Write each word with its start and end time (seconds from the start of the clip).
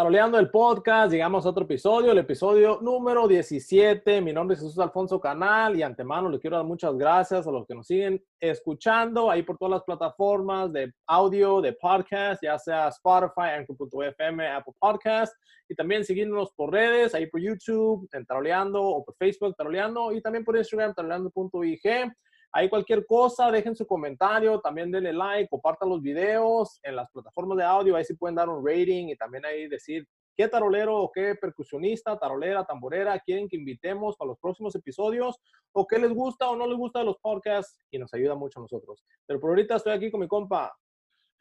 Taroleando 0.00 0.38
el 0.38 0.48
Podcast, 0.48 1.12
llegamos 1.12 1.44
a 1.44 1.50
otro 1.50 1.64
episodio, 1.64 2.12
el 2.12 2.16
episodio 2.16 2.78
número 2.80 3.28
17. 3.28 4.22
Mi 4.22 4.32
nombre 4.32 4.54
es 4.54 4.62
Jesús 4.62 4.78
Alfonso 4.78 5.20
Canal 5.20 5.76
y 5.76 5.82
antemano 5.82 6.30
les 6.30 6.40
quiero 6.40 6.56
dar 6.56 6.64
muchas 6.64 6.96
gracias 6.96 7.46
a 7.46 7.50
los 7.50 7.66
que 7.66 7.74
nos 7.74 7.86
siguen 7.86 8.18
escuchando 8.40 9.30
ahí 9.30 9.42
por 9.42 9.58
todas 9.58 9.72
las 9.72 9.84
plataformas 9.84 10.72
de 10.72 10.90
audio, 11.06 11.60
de 11.60 11.74
podcast, 11.74 12.42
ya 12.42 12.58
sea 12.58 12.88
Spotify, 12.88 13.58
Anchor.fm, 13.58 14.48
Apple 14.48 14.72
Podcast 14.78 15.34
y 15.68 15.74
también 15.74 16.02
seguirnos 16.02 16.50
por 16.56 16.72
redes, 16.72 17.14
ahí 17.14 17.26
por 17.26 17.42
YouTube, 17.42 18.08
en 18.12 18.24
Taroleando 18.24 18.82
o 18.82 19.04
por 19.04 19.14
Facebook 19.16 19.54
Taroleando 19.54 20.14
y 20.14 20.22
también 20.22 20.46
por 20.46 20.56
Instagram, 20.56 20.94
taroleando.ig. 20.94 22.10
Ahí 22.52 22.68
cualquier 22.68 23.06
cosa, 23.06 23.50
dejen 23.50 23.76
su 23.76 23.86
comentario, 23.86 24.60
también 24.60 24.90
denle 24.90 25.12
like, 25.12 25.48
compartan 25.48 25.88
los 25.88 26.02
videos 26.02 26.80
en 26.82 26.96
las 26.96 27.08
plataformas 27.10 27.58
de 27.58 27.64
audio, 27.64 27.94
ahí 27.94 28.04
sí 28.04 28.14
pueden 28.14 28.34
dar 28.34 28.48
un 28.48 28.66
rating 28.66 29.08
y 29.08 29.16
también 29.16 29.44
ahí 29.44 29.68
decir 29.68 30.06
qué 30.36 30.48
tarolero 30.48 30.96
o 30.96 31.12
qué 31.12 31.34
percusionista, 31.34 32.18
tarolera, 32.18 32.64
tamborera 32.64 33.18
quieren 33.20 33.48
que 33.48 33.56
invitemos 33.56 34.16
para 34.16 34.30
los 34.30 34.38
próximos 34.38 34.74
episodios 34.74 35.38
o 35.72 35.86
qué 35.86 35.98
les 35.98 36.12
gusta 36.12 36.48
o 36.48 36.56
no 36.56 36.66
les 36.66 36.76
gusta 36.76 37.00
de 37.00 37.04
los 37.04 37.18
podcasts 37.18 37.78
y 37.90 37.98
nos 37.98 38.12
ayuda 38.14 38.34
mucho 38.34 38.58
a 38.58 38.62
nosotros. 38.62 39.04
Pero 39.26 39.38
por 39.38 39.50
ahorita 39.50 39.76
estoy 39.76 39.92
aquí 39.92 40.10
con 40.10 40.20
mi 40.20 40.26
compa. 40.28 40.72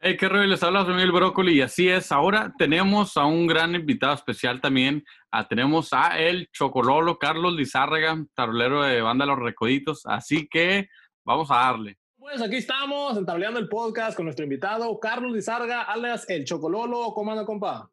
Hey, 0.02 0.16
qué 0.16 0.30
rollo, 0.30 0.46
les 0.48 0.64
habla 0.64 0.86
Miguel 0.86 1.12
Brócoli 1.12 1.58
y 1.58 1.62
así 1.62 1.90
es. 1.90 2.14
Ahora 2.14 2.54
tenemos 2.58 3.18
a 3.18 3.26
un 3.26 3.48
gran 3.48 3.76
invitado 3.76 4.14
especial 4.14 4.62
también. 4.62 5.04
Ah, 5.30 5.46
tenemos 5.46 5.92
a 5.92 6.18
el 6.18 6.50
Chocololo 6.54 7.20
Carlos 7.20 7.54
Lizárraga, 7.54 8.18
tarolero 8.34 8.82
de 8.82 9.02
Banda 9.02 9.26
Los 9.26 9.40
Recoditos. 9.40 10.06
Así 10.06 10.48
que 10.48 10.88
vamos 11.26 11.52
a 11.52 11.56
darle. 11.56 11.98
Pues 12.18 12.42
aquí 12.42 12.56
estamos, 12.56 13.18
entablando 13.18 13.60
el 13.60 13.68
podcast 13.68 14.16
con 14.16 14.24
nuestro 14.24 14.46
invitado 14.46 14.98
Carlos 15.02 15.34
Lizarga, 15.34 15.82
alias 15.82 16.30
el 16.30 16.46
Chocololo. 16.46 17.12
¿Cómo 17.14 17.34
anda, 17.34 17.44
compa? 17.44 17.92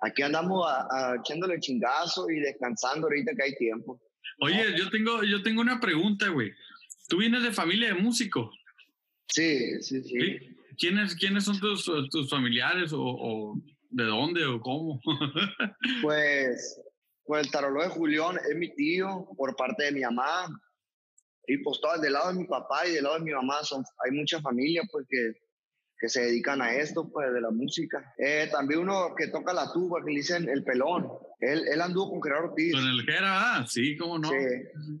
Aquí 0.00 0.22
andamos 0.22 0.66
a, 0.68 1.14
echándole 1.20 1.60
chingazo 1.60 2.28
y 2.30 2.40
descansando 2.40 3.06
ahorita 3.06 3.30
que 3.36 3.42
hay 3.44 3.54
tiempo. 3.54 4.00
Oye, 4.40 4.76
yo 4.76 4.90
tengo, 4.90 5.22
yo 5.22 5.40
tengo 5.40 5.60
una 5.60 5.78
pregunta, 5.78 6.30
güey. 6.30 6.50
¿Tú 7.08 7.18
vienes 7.18 7.44
de 7.44 7.52
familia 7.52 7.94
de 7.94 7.94
músico? 7.94 8.50
Sí, 9.28 9.80
sí, 9.82 10.02
sí. 10.02 10.52
¿Quiénes, 10.78 11.14
¿Quiénes 11.14 11.44
son 11.44 11.58
tus, 11.58 11.84
tus 12.10 12.30
familiares 12.30 12.92
o, 12.94 13.54
de 13.90 14.04
dónde 14.04 14.44
o 14.44 14.60
cómo? 14.60 15.00
pues, 16.02 16.80
pues 17.24 17.46
el 17.46 17.50
tarolo 17.50 17.82
de 17.82 17.88
Julián 17.88 18.36
es 18.48 18.56
mi 18.56 18.74
tío 18.74 19.26
por 19.36 19.54
parte 19.56 19.84
de 19.84 19.92
mi 19.92 20.00
mamá. 20.00 20.46
Y 21.46 21.58
pues 21.58 21.80
todo 21.80 22.00
del 22.00 22.12
lado 22.12 22.32
de 22.32 22.38
mi 22.38 22.46
papá 22.46 22.86
y 22.86 22.92
del 22.92 23.04
lado 23.04 23.18
de 23.18 23.24
mi 23.24 23.32
mamá 23.32 23.64
son, 23.64 23.84
hay 24.04 24.12
mucha 24.12 24.40
familia 24.40 24.82
pues 24.90 25.06
que, 25.08 25.32
que 25.98 26.08
se 26.08 26.22
dedican 26.22 26.62
a 26.62 26.74
esto 26.74 27.10
pues 27.10 27.32
de 27.32 27.40
la 27.40 27.50
música. 27.50 28.14
Eh, 28.16 28.48
también 28.50 28.80
uno 28.80 29.14
que 29.16 29.28
toca 29.28 29.52
la 29.52 29.72
tuba, 29.72 30.00
que 30.04 30.12
le 30.12 30.16
dicen 30.18 30.48
el 30.48 30.64
pelón. 30.64 31.08
Él, 31.40 31.64
él 31.66 31.80
anduvo 31.80 32.10
con 32.10 32.22
Gerardo 32.22 32.50
Ortiz. 32.50 32.72
Con 32.72 32.86
el 32.86 33.02
Gera, 33.02 33.56
ah, 33.56 33.66
sí, 33.66 33.96
cómo 33.96 34.18
no. 34.18 34.28
Sí. 34.30 34.36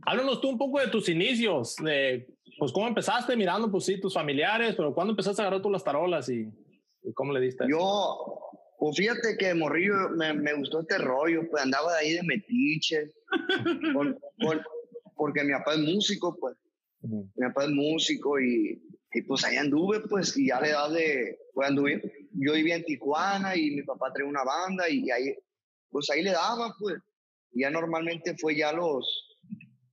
Háblanos 0.06 0.40
tú 0.40 0.50
un 0.50 0.58
poco 0.58 0.80
de 0.80 0.88
tus 0.88 1.08
inicios, 1.08 1.76
de 1.76 2.26
pues 2.58 2.72
cómo 2.72 2.86
empezaste 2.86 3.36
mirando, 3.36 3.70
pues 3.70 3.84
sí, 3.84 4.00
tus 4.00 4.14
familiares, 4.14 4.74
pero 4.76 4.94
¿cuándo 4.94 5.12
empezaste 5.12 5.42
a 5.42 5.46
agarrar 5.46 5.62
tú 5.62 5.70
las 5.70 5.84
tarolas 5.84 6.28
y, 6.28 6.48
cómo 7.14 7.32
le 7.32 7.40
diste? 7.40 7.64
Yo, 7.68 8.50
pues 8.78 8.96
fíjate 8.96 9.36
que 9.38 9.54
morrillo 9.54 10.10
me, 10.16 10.32
me, 10.32 10.54
gustó 10.54 10.80
este 10.80 10.98
rollo, 10.98 11.48
pues 11.50 11.62
andaba 11.62 11.92
de 11.92 11.98
ahí 11.98 12.12
de 12.14 12.22
metiche, 12.22 13.12
porque 15.16 15.44
mi 15.44 15.52
papá 15.52 15.74
es 15.74 15.80
músico, 15.80 16.36
pues. 16.38 16.56
Mi 17.02 17.46
papá 17.48 17.64
es 17.64 17.70
músico 17.70 18.38
y, 18.40 18.80
y, 19.12 19.22
pues 19.22 19.44
ahí 19.44 19.56
anduve, 19.56 20.00
pues, 20.08 20.36
y 20.36 20.48
ya 20.48 20.58
a 20.58 20.60
la 20.60 20.68
edad 20.68 20.90
de, 20.90 21.38
pues 21.52 21.68
anduve, 21.68 22.00
yo 22.32 22.52
vivía 22.52 22.76
en 22.76 22.84
Tijuana 22.84 23.56
y 23.56 23.72
mi 23.72 23.82
papá 23.82 24.12
traía 24.12 24.28
una 24.28 24.44
banda 24.44 24.88
y, 24.88 25.10
ahí, 25.10 25.34
pues 25.90 26.08
ahí 26.10 26.22
le 26.22 26.30
daba, 26.30 26.74
pues. 26.78 26.96
Y 27.52 27.62
ya 27.62 27.70
normalmente 27.70 28.36
fue 28.38 28.56
ya 28.56 28.72
los, 28.72 29.21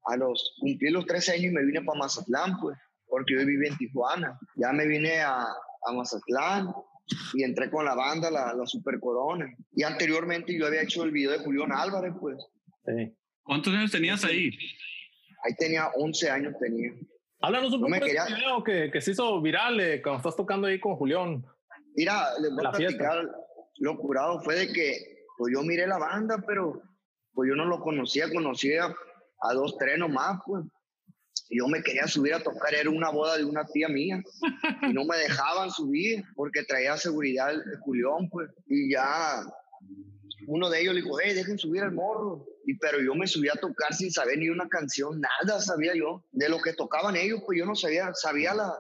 a 0.09 0.18
los, 0.18 0.56
cumplí 0.59 0.90
los 0.90 1.06
13 1.06 1.34
años 1.34 1.46
y 1.46 1.52
me 1.52 1.66
vine 1.66 1.81
para 1.81 2.00
Mazatlán, 2.00 2.58
pues, 2.59 2.78
porque 3.08 3.36
yo 3.36 3.46
vivía 3.46 3.70
en 3.70 3.78
Tijuana. 3.78 4.40
Ya 4.56 4.72
me 4.72 4.88
vine 4.88 5.22
a, 5.22 5.42
a 5.42 5.94
Mazatlán 5.94 6.74
y 7.34 7.44
entré 7.44 7.70
con 7.70 7.86
la 7.86 7.96
banda, 7.96 8.30
la, 8.30 8.53
la, 8.53 8.66
Super 8.66 9.00
Corona. 9.00 9.52
Y 9.74 9.84
anteriormente 9.84 10.58
yo 10.58 10.68
había 10.68 10.84
hecho 10.84 11.03
el 11.03 11.12
video 11.12 11.31
de 11.31 11.40
Julián 11.40 11.72
Álvarez, 11.72 12.14
pues. 12.20 12.38
¿Cuántos 13.44 13.74
años 13.74 13.92
tenías 13.92 14.24
ahí? 14.24 14.52
Ahí 15.44 15.56
tenía 15.58 15.90
11 15.96 16.30
años, 16.30 16.53
tenía. 16.59 16.91
Háblanos 17.41 17.74
un 17.74 17.81
poco 17.81 17.94
de 17.94 18.02
quería... 18.02 18.26
video 18.26 18.64
que, 18.64 18.91
que, 18.91 19.02
se 19.02 19.12
hizo 19.12 19.41
viral 19.41 19.80
eh, 19.80 20.02
cuando 20.02 20.18
estás 20.18 20.36
tocando 20.36 20.68
ahí 20.68 20.80
con 20.80 20.96
Julián. 20.96 21.46
Mira, 21.96 22.28
les 22.41 22.52
voy 22.52 22.66
a 22.66 22.72
platicar, 22.72 23.30
lo 23.80 23.97
curado 23.97 24.41
fue 24.41 24.56
de 24.56 24.74
que 24.74 25.26
pues 25.38 25.53
yo 25.53 25.64
miré 25.64 25.88
la 25.88 25.97
banda, 25.97 26.44
pero 26.46 26.81
pues 27.34 27.50
yo 27.50 27.56
no 27.56 27.66
lo 27.66 27.80
conocía, 27.80 28.30
conocía 28.30 28.94
a 29.41 29.53
dos, 29.53 29.77
tres 29.77 29.97
nomás, 29.97 30.39
pues. 30.45 30.66
Yo 31.51 31.67
me 31.67 31.81
quería 31.81 32.07
subir 32.07 32.35
a 32.35 32.44
tocar, 32.44 32.75
era 32.75 32.91
una 32.91 33.09
boda 33.09 33.38
de 33.38 33.44
una 33.44 33.66
tía 33.66 33.88
mía. 33.89 34.22
Y 34.83 34.94
no 34.94 35.03
me 35.05 35.17
dejaban 35.17 35.72
subir 35.72 36.23
porque 36.35 36.63
traía 36.63 36.95
seguridad 36.95 37.51
el, 37.51 37.63
Julián, 37.79 38.29
pues. 38.29 38.51
Y 38.67 38.91
ya 38.91 39.41
uno 40.45 40.69
de 40.69 40.81
ellos 40.81 40.94
le 40.94 41.01
dijo, 41.01 41.17
hey, 41.19 41.33
dejen 41.33 41.57
subir 41.57 41.81
al 41.81 41.91
morro. 41.91 42.45
Y, 42.66 42.78
pero 42.78 43.01
yo 43.01 43.16
me 43.16 43.25
subí 43.25 43.49
a 43.49 43.59
tocar 43.59 43.95
sin 43.95 44.11
saber 44.11 44.38
ni 44.38 44.49
una 44.49 44.67
canción, 44.69 45.19
nada 45.19 45.59
sabía 45.59 45.95
yo. 45.95 46.23
De 46.31 46.49
lo 46.49 46.59
que 46.59 46.73
tocaban 46.73 47.16
ellos, 47.16 47.41
pues 47.45 47.57
yo 47.57 47.66
no 47.66 47.75
sabía, 47.75 48.13
sabía 48.13 48.53
la, 48.53 48.78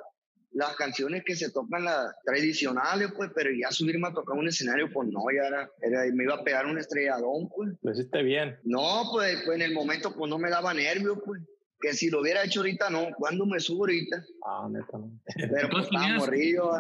las 0.59 0.75
canciones 0.75 1.23
que 1.25 1.35
se 1.35 1.51
tocan 1.51 1.85
las 1.85 2.13
tradicionales, 2.25 3.11
pues, 3.15 3.31
pero 3.33 3.49
ya 3.51 3.71
subirme 3.71 4.09
a 4.09 4.13
tocar 4.13 4.37
un 4.37 4.47
escenario, 4.47 4.91
pues 4.91 5.07
no, 5.09 5.21
ya 5.33 5.47
era, 5.47 5.71
era 5.81 6.13
me 6.13 6.25
iba 6.25 6.35
a 6.35 6.43
pegar 6.43 6.65
un 6.65 6.77
estrelladón, 6.77 7.49
pues. 7.55 7.71
Lo 7.81 7.91
hiciste 7.91 8.21
bien. 8.21 8.57
No, 8.63 9.05
pues, 9.11 9.41
pues 9.45 9.55
en 9.55 9.61
el 9.61 9.73
momento, 9.73 10.13
pues 10.13 10.29
no 10.29 10.37
me 10.37 10.49
daba 10.49 10.73
nervio, 10.73 11.21
pues. 11.23 11.41
Que 11.81 11.93
si 11.93 12.09
lo 12.09 12.19
hubiera 12.19 12.43
hecho 12.43 12.59
ahorita, 12.59 12.89
no. 12.89 13.07
¿Cuándo 13.17 13.45
me 13.45 13.57
subo 13.61 13.83
ahorita? 13.83 14.21
Ah, 14.45 14.67
neta, 14.69 14.97
no. 14.97 15.17
Pero 15.33 15.69
pues 15.69 15.85
estaba 15.85 16.17
morrido. 16.17 16.71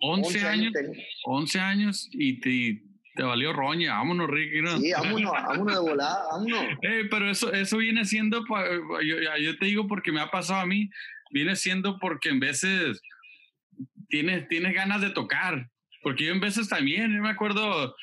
11, 0.00 0.46
años, 0.46 0.72
11 1.24 1.58
años 1.58 2.08
y 2.12 2.40
te, 2.40 2.82
te 3.16 3.22
valió 3.24 3.52
roña, 3.52 3.94
vámonos, 3.94 4.30
Ricky. 4.30 4.60
¿no? 4.60 4.78
Sí, 4.78 4.92
vámonos, 4.92 5.32
vámonos 5.32 5.74
de 5.74 5.80
volada, 5.80 6.26
vámonos. 6.30 6.64
Eh, 6.82 7.08
pero 7.10 7.28
eso, 7.28 7.52
eso 7.52 7.78
viene 7.78 8.04
siendo, 8.04 8.44
yo, 9.04 9.16
yo, 9.40 9.58
te 9.58 9.66
digo 9.66 9.88
porque 9.88 10.12
me 10.12 10.20
ha 10.20 10.30
pasado 10.30 10.60
a 10.60 10.66
mí, 10.66 10.88
viene 11.32 11.56
siendo 11.56 11.98
porque 11.98 12.28
en 12.28 12.38
veces 12.38 13.00
tienes, 14.08 14.48
tienes 14.48 14.74
ganas 14.74 15.00
de 15.00 15.10
tocar. 15.10 15.68
Porque 16.02 16.24
yo 16.24 16.32
en 16.32 16.40
veces 16.40 16.68
también, 16.68 17.14
yo 17.14 17.22
me 17.22 17.30
acuerdo 17.30 17.96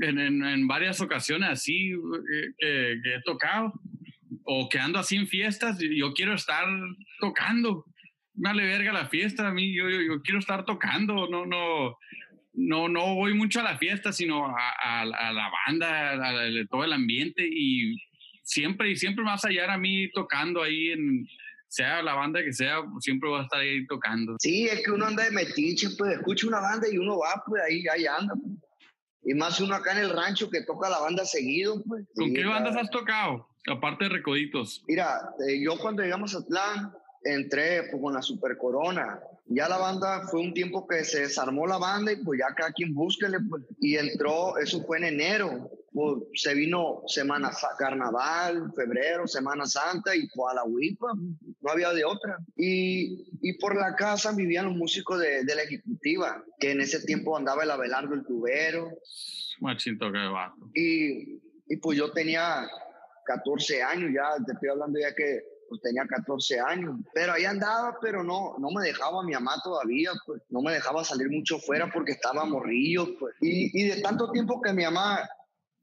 en, 0.00 0.18
en, 0.18 0.66
varias 0.66 1.00
ocasiones 1.00 1.50
así 1.50 1.90
eh, 1.90 2.96
que, 3.02 3.14
he 3.14 3.22
tocado 3.24 3.72
o 4.44 4.68
que 4.68 4.78
ando 4.78 4.98
así 4.98 5.16
en 5.16 5.26
fiestas, 5.26 5.78
yo 5.78 6.12
quiero 6.12 6.34
estar 6.34 6.66
tocando. 7.20 7.84
Me 8.34 8.50
vale 8.50 8.64
verga 8.64 8.92
la 8.92 9.06
fiesta 9.06 9.48
a 9.48 9.52
mí, 9.52 9.74
yo, 9.74 9.88
yo, 9.88 10.22
quiero 10.22 10.38
estar 10.38 10.64
tocando, 10.64 11.26
no, 11.28 11.46
no, 11.46 11.96
no, 12.52 12.88
no 12.88 13.14
voy 13.14 13.34
mucho 13.34 13.60
a 13.60 13.64
la 13.64 13.78
fiesta, 13.78 14.12
sino 14.12 14.46
a, 14.46 14.70
a, 14.82 15.00
a 15.02 15.32
la 15.32 15.50
banda, 15.66 16.12
a, 16.12 16.66
todo 16.70 16.84
el 16.84 16.92
ambiente 16.92 17.46
y 17.46 17.96
siempre 18.42 18.90
y 18.90 18.96
siempre 18.96 19.24
más 19.24 19.44
allá 19.44 19.72
a 19.72 19.78
mí 19.78 20.08
tocando 20.12 20.62
ahí 20.62 20.90
en, 20.90 21.26
sea 21.68 22.02
la 22.02 22.14
banda 22.14 22.42
que 22.42 22.52
sea, 22.52 22.78
siempre 23.00 23.30
va 23.30 23.40
a 23.40 23.42
estar 23.44 23.60
ahí 23.60 23.86
tocando. 23.86 24.36
Sí, 24.40 24.66
es 24.66 24.82
que 24.84 24.90
uno 24.90 25.06
anda 25.06 25.24
de 25.24 25.30
metiche, 25.30 25.88
pues 25.98 26.16
escucha 26.16 26.46
una 26.46 26.60
banda 26.60 26.86
y 26.90 26.98
uno 26.98 27.18
va, 27.18 27.42
pues 27.46 27.62
ahí, 27.62 27.84
ahí 27.88 28.06
anda. 28.06 28.34
Pues. 28.34 28.54
Y 29.24 29.34
más 29.34 29.60
uno 29.60 29.74
acá 29.74 29.92
en 29.92 30.04
el 30.04 30.10
rancho 30.10 30.48
que 30.48 30.62
toca 30.62 30.88
la 30.88 31.00
banda 31.00 31.24
seguido, 31.24 31.82
pues. 31.84 32.06
¿Con 32.14 32.32
qué 32.32 32.44
bandas 32.44 32.76
has 32.76 32.90
tocado? 32.90 33.48
Aparte 33.68 34.04
de 34.04 34.10
Recoditos. 34.10 34.84
Mira, 34.86 35.30
eh, 35.48 35.60
yo 35.60 35.76
cuando 35.78 36.02
llegamos 36.02 36.34
a 36.34 36.38
Atlán, 36.38 36.92
entré 37.24 37.82
pues, 37.90 38.00
con 38.00 38.14
la 38.14 38.22
Super 38.22 38.56
Corona. 38.56 39.18
Ya 39.46 39.68
la 39.68 39.78
banda 39.78 40.26
fue 40.28 40.40
un 40.40 40.54
tiempo 40.54 40.86
que 40.86 41.04
se 41.04 41.20
desarmó 41.20 41.66
la 41.66 41.78
banda 41.78 42.12
y 42.12 42.16
pues 42.16 42.38
ya 42.38 42.54
cada 42.54 42.72
quien 42.72 42.94
búsquele. 42.94 43.38
Pues. 43.48 43.64
Y 43.80 43.96
entró, 43.96 44.58
eso 44.58 44.84
fue 44.84 44.98
en 44.98 45.04
enero. 45.04 45.70
Pues, 45.96 46.24
se 46.34 46.52
vino 46.52 47.04
Semana 47.06 47.50
Carnaval, 47.78 48.70
febrero, 48.76 49.26
Semana 49.26 49.64
Santa 49.64 50.14
y 50.14 50.28
pues 50.28 50.52
a 50.52 50.56
la 50.56 50.64
huipa. 50.64 51.06
No 51.14 51.70
había 51.70 51.90
de 51.94 52.04
otra. 52.04 52.36
Y, 52.54 53.26
y 53.40 53.54
por 53.54 53.74
la 53.74 53.96
casa 53.96 54.32
vivían 54.32 54.66
los 54.66 54.76
músicos 54.76 55.18
de, 55.20 55.42
de, 55.44 55.54
la 55.54 55.62
ejecutiva, 55.62 56.44
que 56.60 56.72
en 56.72 56.82
ese 56.82 57.02
tiempo 57.06 57.34
andaba 57.34 57.64
el 57.64 57.70
Abelardo 57.70 58.12
el 58.12 58.26
tubero. 58.26 58.90
Machito 59.60 60.12
que 60.12 60.18
va. 60.18 60.54
Y, 60.74 61.40
y 61.66 61.76
pues 61.80 61.96
yo 61.96 62.12
tenía 62.12 62.68
14 63.24 63.82
años 63.82 64.10
ya, 64.14 64.36
te 64.44 64.52
estoy 64.52 64.68
hablando 64.68 64.98
ya 65.00 65.14
que 65.14 65.40
pues 65.70 65.80
tenía 65.80 66.04
14 66.06 66.60
años, 66.60 67.00
pero 67.14 67.32
ahí 67.32 67.46
andaba, 67.46 67.96
pero 68.02 68.22
no, 68.22 68.54
no 68.58 68.68
me 68.70 68.86
dejaba 68.86 69.24
mi 69.24 69.32
mamá 69.32 69.54
todavía, 69.64 70.10
pues 70.26 70.42
no 70.50 70.60
me 70.60 70.72
dejaba 70.72 71.04
salir 71.04 71.30
mucho 71.30 71.58
fuera 71.58 71.90
porque 71.90 72.12
estaba 72.12 72.44
morrillo, 72.44 73.18
pues. 73.18 73.34
Y, 73.40 73.80
y 73.80 73.88
de 73.88 74.02
tanto 74.02 74.30
tiempo 74.30 74.60
que 74.60 74.74
mi 74.74 74.84
mamá, 74.84 75.26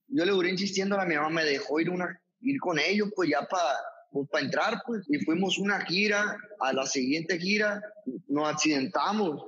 yo 0.07 0.25
le 0.25 0.31
duré 0.31 0.49
insistiendo 0.49 0.99
a 0.99 1.05
mi 1.05 1.15
mamá, 1.15 1.29
me 1.29 1.45
dejó 1.45 1.79
ir, 1.79 1.89
una, 1.89 2.19
ir 2.41 2.59
con 2.59 2.79
ellos, 2.79 3.09
pues 3.15 3.29
ya 3.29 3.45
para 3.47 3.75
pues, 4.13 4.29
para 4.29 4.45
entrar, 4.45 4.81
pues, 4.85 5.03
y 5.09 5.17
fuimos 5.25 5.57
una 5.57 5.81
gira, 5.85 6.37
a 6.59 6.71
la 6.71 6.85
siguiente 6.85 7.39
gira 7.39 7.81
nos 8.27 8.47
accidentamos, 8.47 9.43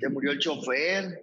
se 0.00 0.08
murió 0.08 0.32
el 0.32 0.38
chofer, 0.38 1.22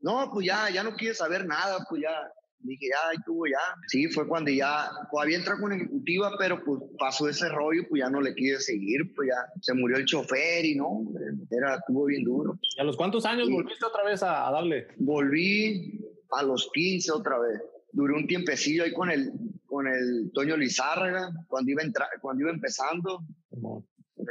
No, 0.00 0.30
pues 0.32 0.46
ya, 0.46 0.68
ya 0.70 0.82
no 0.82 0.96
quiere 0.96 1.14
saber 1.14 1.46
nada, 1.46 1.86
pues 1.88 2.02
ya, 2.02 2.10
dije, 2.58 2.86
ya, 2.88 3.22
tuvo 3.24 3.46
ya. 3.46 3.60
Sí, 3.86 4.08
fue 4.08 4.26
cuando 4.26 4.50
ya, 4.50 4.90
todavía 5.10 5.36
entró 5.36 5.56
con 5.60 5.72
ejecutiva, 5.72 6.32
pero 6.38 6.64
pues 6.64 6.82
pasó 6.98 7.28
ese 7.28 7.48
rollo, 7.48 7.82
pues 7.88 8.00
ya 8.00 8.10
no 8.10 8.20
le 8.20 8.34
quise 8.34 8.58
seguir, 8.58 9.14
pues 9.14 9.28
ya 9.28 9.60
se 9.60 9.74
murió 9.74 9.98
el 9.98 10.04
chofer 10.04 10.64
y 10.64 10.74
no, 10.74 11.04
era, 11.50 11.76
estuvo 11.76 12.06
bien 12.06 12.24
duro. 12.24 12.58
¿A 12.78 12.84
los 12.84 12.96
cuántos 12.96 13.24
años 13.24 13.48
volviste 13.48 13.84
otra 13.84 14.02
vez 14.02 14.22
a, 14.22 14.50
darle? 14.50 14.88
Volví 14.96 16.00
a 16.32 16.42
los 16.42 16.70
15 16.72 17.12
otra 17.12 17.38
vez. 17.38 17.60
Duré 17.92 18.14
un 18.14 18.26
tiempecillo 18.26 18.84
ahí 18.84 18.92
con 18.92 19.10
el, 19.10 19.32
con 19.66 19.86
el 19.86 20.30
Toño 20.32 20.56
Lizárraga, 20.56 21.30
cuando 21.46 21.70
iba, 21.70 21.82
cuando 22.20 22.42
iba 22.42 22.50
empezando. 22.50 23.22
Con 23.50 23.84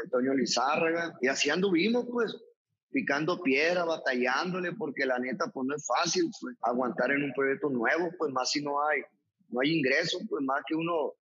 el 0.04 0.10
Toño 0.10 0.34
Lizárraga. 0.34 1.18
Y 1.22 1.28
así 1.28 1.50
anduvimos, 1.50 2.06
pues 2.10 2.36
picando 2.92 3.42
piedra, 3.42 3.86
batallándole, 3.86 4.74
porque 4.74 5.06
la 5.06 5.18
neta, 5.18 5.48
pues 5.48 5.66
no 5.66 5.76
es 5.76 5.86
fácil 5.86 6.30
pues, 6.40 6.56
aguantar 6.62 7.12
en 7.12 7.24
un 7.24 7.34
proyecto 7.34 7.70
nuevo, 7.70 8.10
pues 8.18 8.32
más 8.32 8.52
si 8.52 8.62
no 8.62 8.86
hay, 8.86 9.02
no 9.50 9.62
hay 9.62 9.78
ingresos, 9.78 10.22
pues 10.30 10.44
más 10.44 10.62
que 10.68 10.76
uno, 10.76 11.14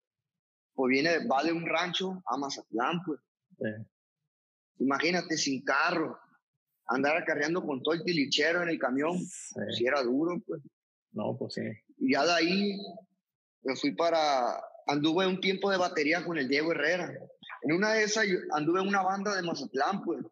pues 0.74 0.90
viene, 0.90 1.26
va 1.26 1.42
de 1.44 1.52
un 1.52 1.66
rancho 1.66 2.22
a 2.26 2.36
Mazatlán, 2.36 3.00
pues. 3.04 3.20
Imagínate 4.78 5.36
sin 5.36 5.62
carro, 5.62 6.18
andar 6.90 7.16
acarreando 7.16 7.64
con 7.64 7.82
todo 7.82 7.94
el 7.94 8.04
tilichero 8.04 8.62
en 8.62 8.68
el 8.68 8.78
camión, 8.78 9.18
si 9.76 9.86
era 9.86 10.02
duro, 10.02 10.40
pues. 10.46 10.60
No, 11.12 11.36
pues 11.38 11.54
sí. 11.54 11.62
Y 11.98 12.12
ya 12.12 12.24
de 12.24 12.32
ahí 12.32 12.78
me 13.62 13.74
fui 13.76 13.92
para, 13.92 14.60
anduve 14.86 15.26
un 15.26 15.40
tiempo 15.40 15.70
de 15.70 15.78
batería 15.78 16.24
con 16.24 16.38
el 16.38 16.48
Diego 16.48 16.72
Herrera. 16.72 17.12
En 17.62 17.72
una 17.72 17.92
de 17.92 18.04
esas 18.04 18.26
anduve 18.52 18.80
en 18.80 18.88
una 18.88 19.02
banda 19.02 19.34
de 19.34 19.42
Mazatlán, 19.42 20.02
pues 20.02 20.24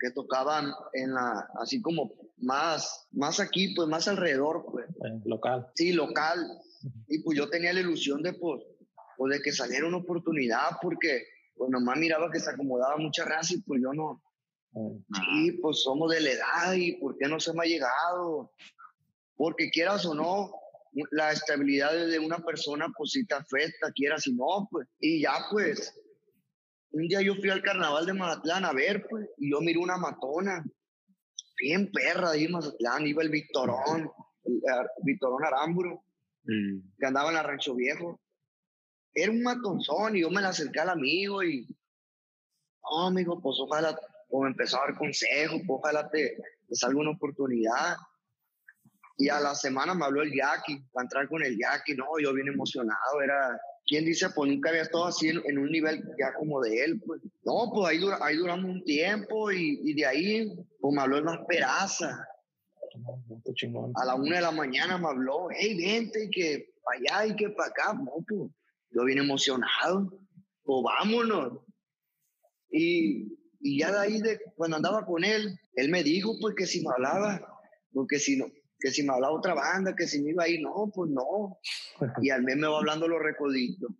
que 0.00 0.10
tocaban 0.12 0.72
en 0.94 1.12
la, 1.12 1.48
así 1.60 1.82
como 1.82 2.12
más, 2.38 3.06
más 3.12 3.38
aquí, 3.38 3.74
pues 3.74 3.86
más 3.88 4.08
alrededor, 4.08 4.64
pues. 4.70 4.86
local. 5.24 5.68
Sí, 5.74 5.92
local. 5.92 6.38
Y 7.08 7.22
pues 7.22 7.36
yo 7.36 7.50
tenía 7.50 7.72
la 7.72 7.80
ilusión 7.80 8.22
de, 8.22 8.32
pues, 8.32 8.62
pues 9.18 9.36
de 9.36 9.42
que 9.42 9.52
saliera 9.52 9.86
una 9.86 9.98
oportunidad, 9.98 10.78
porque 10.80 11.24
pues 11.54 11.70
nomás 11.70 11.98
miraba 11.98 12.30
que 12.30 12.40
se 12.40 12.50
acomodaba 12.50 12.96
mucha 12.96 13.24
raza 13.24 13.54
y 13.54 13.60
pues 13.60 13.82
yo 13.82 13.92
no. 13.92 14.22
Sí, 14.72 15.52
pues 15.60 15.82
somos 15.82 16.12
de 16.12 16.20
la 16.20 16.30
edad 16.30 16.72
y 16.74 16.92
¿por 16.96 17.16
qué 17.18 17.26
no 17.26 17.40
se 17.40 17.52
me 17.52 17.62
ha 17.62 17.68
llegado? 17.68 18.52
Porque 19.36 19.70
quieras 19.70 20.06
o 20.06 20.14
no, 20.14 20.52
la 21.10 21.32
estabilidad 21.32 21.92
de 21.92 22.18
una 22.18 22.38
persona 22.38 22.86
pues 22.96 23.12
sí 23.12 23.26
te 23.26 23.34
afecta, 23.34 23.92
quieras 23.92 24.26
y 24.26 24.34
no, 24.34 24.68
pues. 24.70 24.88
Y 25.00 25.22
ya 25.22 25.32
pues 25.50 26.00
un 26.92 27.06
día 27.06 27.20
yo 27.22 27.34
fui 27.36 27.50
al 27.50 27.62
carnaval 27.62 28.06
de 28.06 28.14
Mazatlán 28.14 28.64
a 28.64 28.72
ver, 28.72 29.06
pues, 29.08 29.28
y 29.38 29.52
yo 29.52 29.60
miré 29.60 29.78
una 29.78 29.96
matona, 29.96 30.64
bien 31.58 31.90
perra 31.92 32.30
ahí 32.30 32.44
en 32.44 32.52
Mazatlán, 32.52 33.06
iba 33.06 33.22
el 33.22 33.28
Victorón, 33.28 34.10
el, 34.44 34.60
Victorón 35.04 35.44
Aramburo, 35.44 36.04
mm. 36.44 36.98
que 36.98 37.06
andaba 37.06 37.28
en 37.28 37.34
la 37.36 37.42
Rancho 37.42 37.74
Viejo. 37.74 38.20
Era 39.14 39.30
un 39.30 39.42
matonzón 39.42 40.16
y 40.16 40.20
yo 40.20 40.30
me 40.30 40.40
la 40.40 40.48
acerqué 40.48 40.80
al 40.80 40.90
amigo 40.90 41.42
y, 41.42 41.66
no, 42.82 43.06
amigo, 43.06 43.40
pues 43.40 43.56
ojalá, 43.60 43.98
me 44.32 44.48
empezó 44.48 44.76
a 44.76 44.86
dar 44.86 44.96
consejos, 44.96 45.60
pues 45.66 45.80
ojalá 45.82 46.08
te, 46.10 46.36
te 46.68 46.74
salga 46.74 47.00
una 47.00 47.10
oportunidad. 47.10 47.96
Y 49.18 49.28
a 49.28 49.38
la 49.40 49.54
semana 49.54 49.94
me 49.94 50.04
habló 50.04 50.22
el 50.22 50.32
Jackie, 50.34 50.82
para 50.92 51.04
entrar 51.04 51.28
con 51.28 51.42
el 51.42 51.58
Jackie, 51.58 51.94
no, 51.94 52.06
yo 52.22 52.32
bien 52.32 52.48
emocionado, 52.48 53.20
era, 53.22 53.60
¿quién 53.86 54.04
dice, 54.04 54.30
pues 54.30 54.50
nunca 54.50 54.70
había 54.70 54.82
estado 54.82 55.06
así 55.06 55.28
en, 55.28 55.58
un 55.58 55.70
nivel 55.70 56.02
ya 56.18 56.32
como 56.38 56.60
de 56.62 56.84
él? 56.84 57.02
Pues 57.04 57.20
no, 57.44 57.70
pues 57.74 57.88
ahí, 57.88 58.00
ahí 58.22 58.36
duramos 58.36 58.70
un 58.70 58.84
tiempo 58.84 59.50
y, 59.50 59.80
y, 59.84 59.94
de 59.94 60.06
ahí, 60.06 60.52
pues 60.80 60.94
me 60.94 61.02
habló 61.02 61.18
el 61.18 61.24
más 61.24 61.40
peraza. 61.46 62.26
A 63.96 64.04
la 64.04 64.14
una 64.14 64.36
de 64.36 64.42
la 64.42 64.52
mañana 64.52 64.96
me 64.96 65.08
habló, 65.08 65.48
hey, 65.50 65.76
vente, 65.76 66.24
y 66.24 66.30
que 66.30 66.72
para 66.82 66.98
allá 66.98 67.32
y 67.32 67.36
que 67.36 67.50
para 67.50 67.68
acá. 67.68 67.92
No, 67.92 68.24
pues 68.26 68.50
yo 68.90 69.04
vine 69.04 69.20
emocionado, 69.20 70.18
pues 70.64 70.82
vámonos. 70.82 71.58
Y, 72.70 73.39
y 73.60 73.78
ya 73.78 73.92
de 73.92 73.98
ahí, 73.98 74.20
de, 74.20 74.40
cuando 74.56 74.76
andaba 74.76 75.04
con 75.04 75.22
él, 75.22 75.58
él 75.74 75.90
me 75.90 76.02
dijo, 76.02 76.34
pues 76.40 76.54
que 76.56 76.66
si 76.66 76.82
me 76.82 76.92
hablaba, 76.94 77.40
porque 77.92 78.18
si 78.18 78.36
no, 78.36 78.46
que 78.78 78.90
si 78.90 79.02
me 79.02 79.12
hablaba 79.12 79.34
otra 79.34 79.54
banda, 79.54 79.94
que 79.94 80.06
si 80.06 80.22
me 80.22 80.30
iba 80.30 80.44
a 80.44 80.48
ir, 80.48 80.62
no, 80.62 80.90
pues 80.94 81.10
no. 81.10 81.58
Y 82.22 82.30
al 82.30 82.42
mes 82.42 82.56
me 82.56 82.66
va 82.66 82.78
hablando 82.78 83.06
los 83.06 83.20
recoditos. 83.20 83.90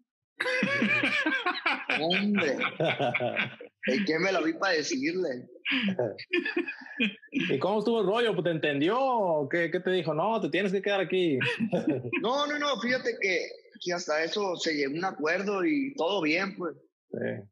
Hombre, 2.01 2.57
¿y 3.89 4.05
qué 4.07 4.19
me 4.19 4.33
la 4.33 4.41
vi 4.41 4.55
para 4.55 4.73
decirle? 4.73 5.47
¿Y 7.31 7.59
cómo 7.59 7.81
estuvo 7.81 8.01
el 8.01 8.07
rollo? 8.07 8.43
¿Te 8.43 8.51
entendió? 8.51 9.47
¿Qué, 9.51 9.71
¿Qué, 9.71 9.81
te 9.81 9.91
dijo? 9.91 10.15
No, 10.15 10.41
te 10.41 10.49
tienes 10.49 10.73
que 10.73 10.81
quedar 10.81 11.01
aquí. 11.01 11.39
no, 12.23 12.47
no, 12.47 12.59
no, 12.59 12.81
fíjate 12.81 13.19
que, 13.21 13.49
que 13.85 13.93
hasta 13.93 14.25
eso 14.25 14.57
se 14.57 14.73
llegó 14.73 14.95
un 14.95 15.05
acuerdo 15.05 15.63
y 15.67 15.93
todo 15.95 16.23
bien, 16.23 16.57
pues. 16.57 16.75
Sí. 17.13 17.45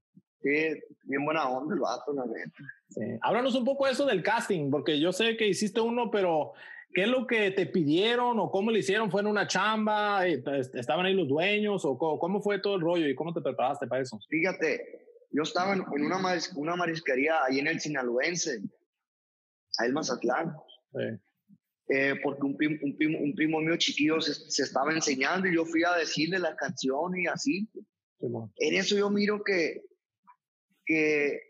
Sí, 0.42 0.80
bien 1.08 1.24
buena 1.24 1.48
onda 1.48 1.74
el 1.74 1.80
vato, 1.80 2.12
la 2.12 2.24
neta. 2.26 2.62
Sí. 2.88 3.00
Háblanos 3.22 3.54
un 3.54 3.64
poco 3.64 3.86
de 3.86 3.92
eso 3.92 4.06
del 4.06 4.22
casting, 4.22 4.70
porque 4.70 5.00
yo 5.00 5.12
sé 5.12 5.36
que 5.36 5.48
hiciste 5.48 5.80
uno, 5.80 6.10
pero 6.10 6.52
¿Qué 6.92 7.02
es 7.02 7.08
lo 7.08 7.26
que 7.26 7.50
te 7.50 7.66
pidieron 7.66 8.38
o 8.38 8.50
cómo 8.50 8.70
le 8.70 8.78
hicieron? 8.78 9.10
¿Fue 9.10 9.20
en 9.20 9.26
una 9.26 9.46
chamba? 9.46 10.26
Eh, 10.26 10.42
¿Estaban 10.74 11.04
ahí 11.04 11.14
los 11.14 11.28
dueños? 11.28 11.84
¿O 11.84 11.98
cómo 11.98 12.40
fue 12.40 12.60
todo 12.60 12.76
el 12.76 12.80
rollo 12.80 13.06
y 13.06 13.14
cómo 13.14 13.32
te 13.34 13.42
preparaste 13.42 13.86
para 13.86 14.02
eso? 14.02 14.18
Fíjate, 14.28 14.80
yo 15.30 15.42
estaba 15.42 15.74
en 15.74 15.82
una, 15.82 16.18
una 16.56 16.76
marisquería 16.76 17.44
ahí 17.44 17.58
en 17.58 17.66
el 17.66 17.80
Sinaloense, 17.80 18.62
ahí 19.78 19.88
en 19.88 19.94
Mazatlán. 19.94 20.56
Eh, 21.90 22.14
porque 22.22 22.42
un 22.42 22.56
primo, 22.56 22.76
un, 22.82 22.96
primo, 22.96 23.18
un 23.18 23.34
primo 23.34 23.60
mío 23.60 23.76
chiquillo 23.76 24.20
se, 24.20 24.62
estaba 24.62 24.92
enseñando 24.92 25.46
y 25.46 25.54
yo 25.54 25.64
fui 25.64 25.84
a 25.84 25.94
decirle 25.94 26.38
la 26.38 26.56
canción 26.56 27.18
y 27.18 27.26
así. 27.26 27.68
en 28.20 28.74
eso 28.74 28.96
yo 28.96 29.10
miro 29.10 29.42
que, 29.44 29.82
que, 30.88 31.40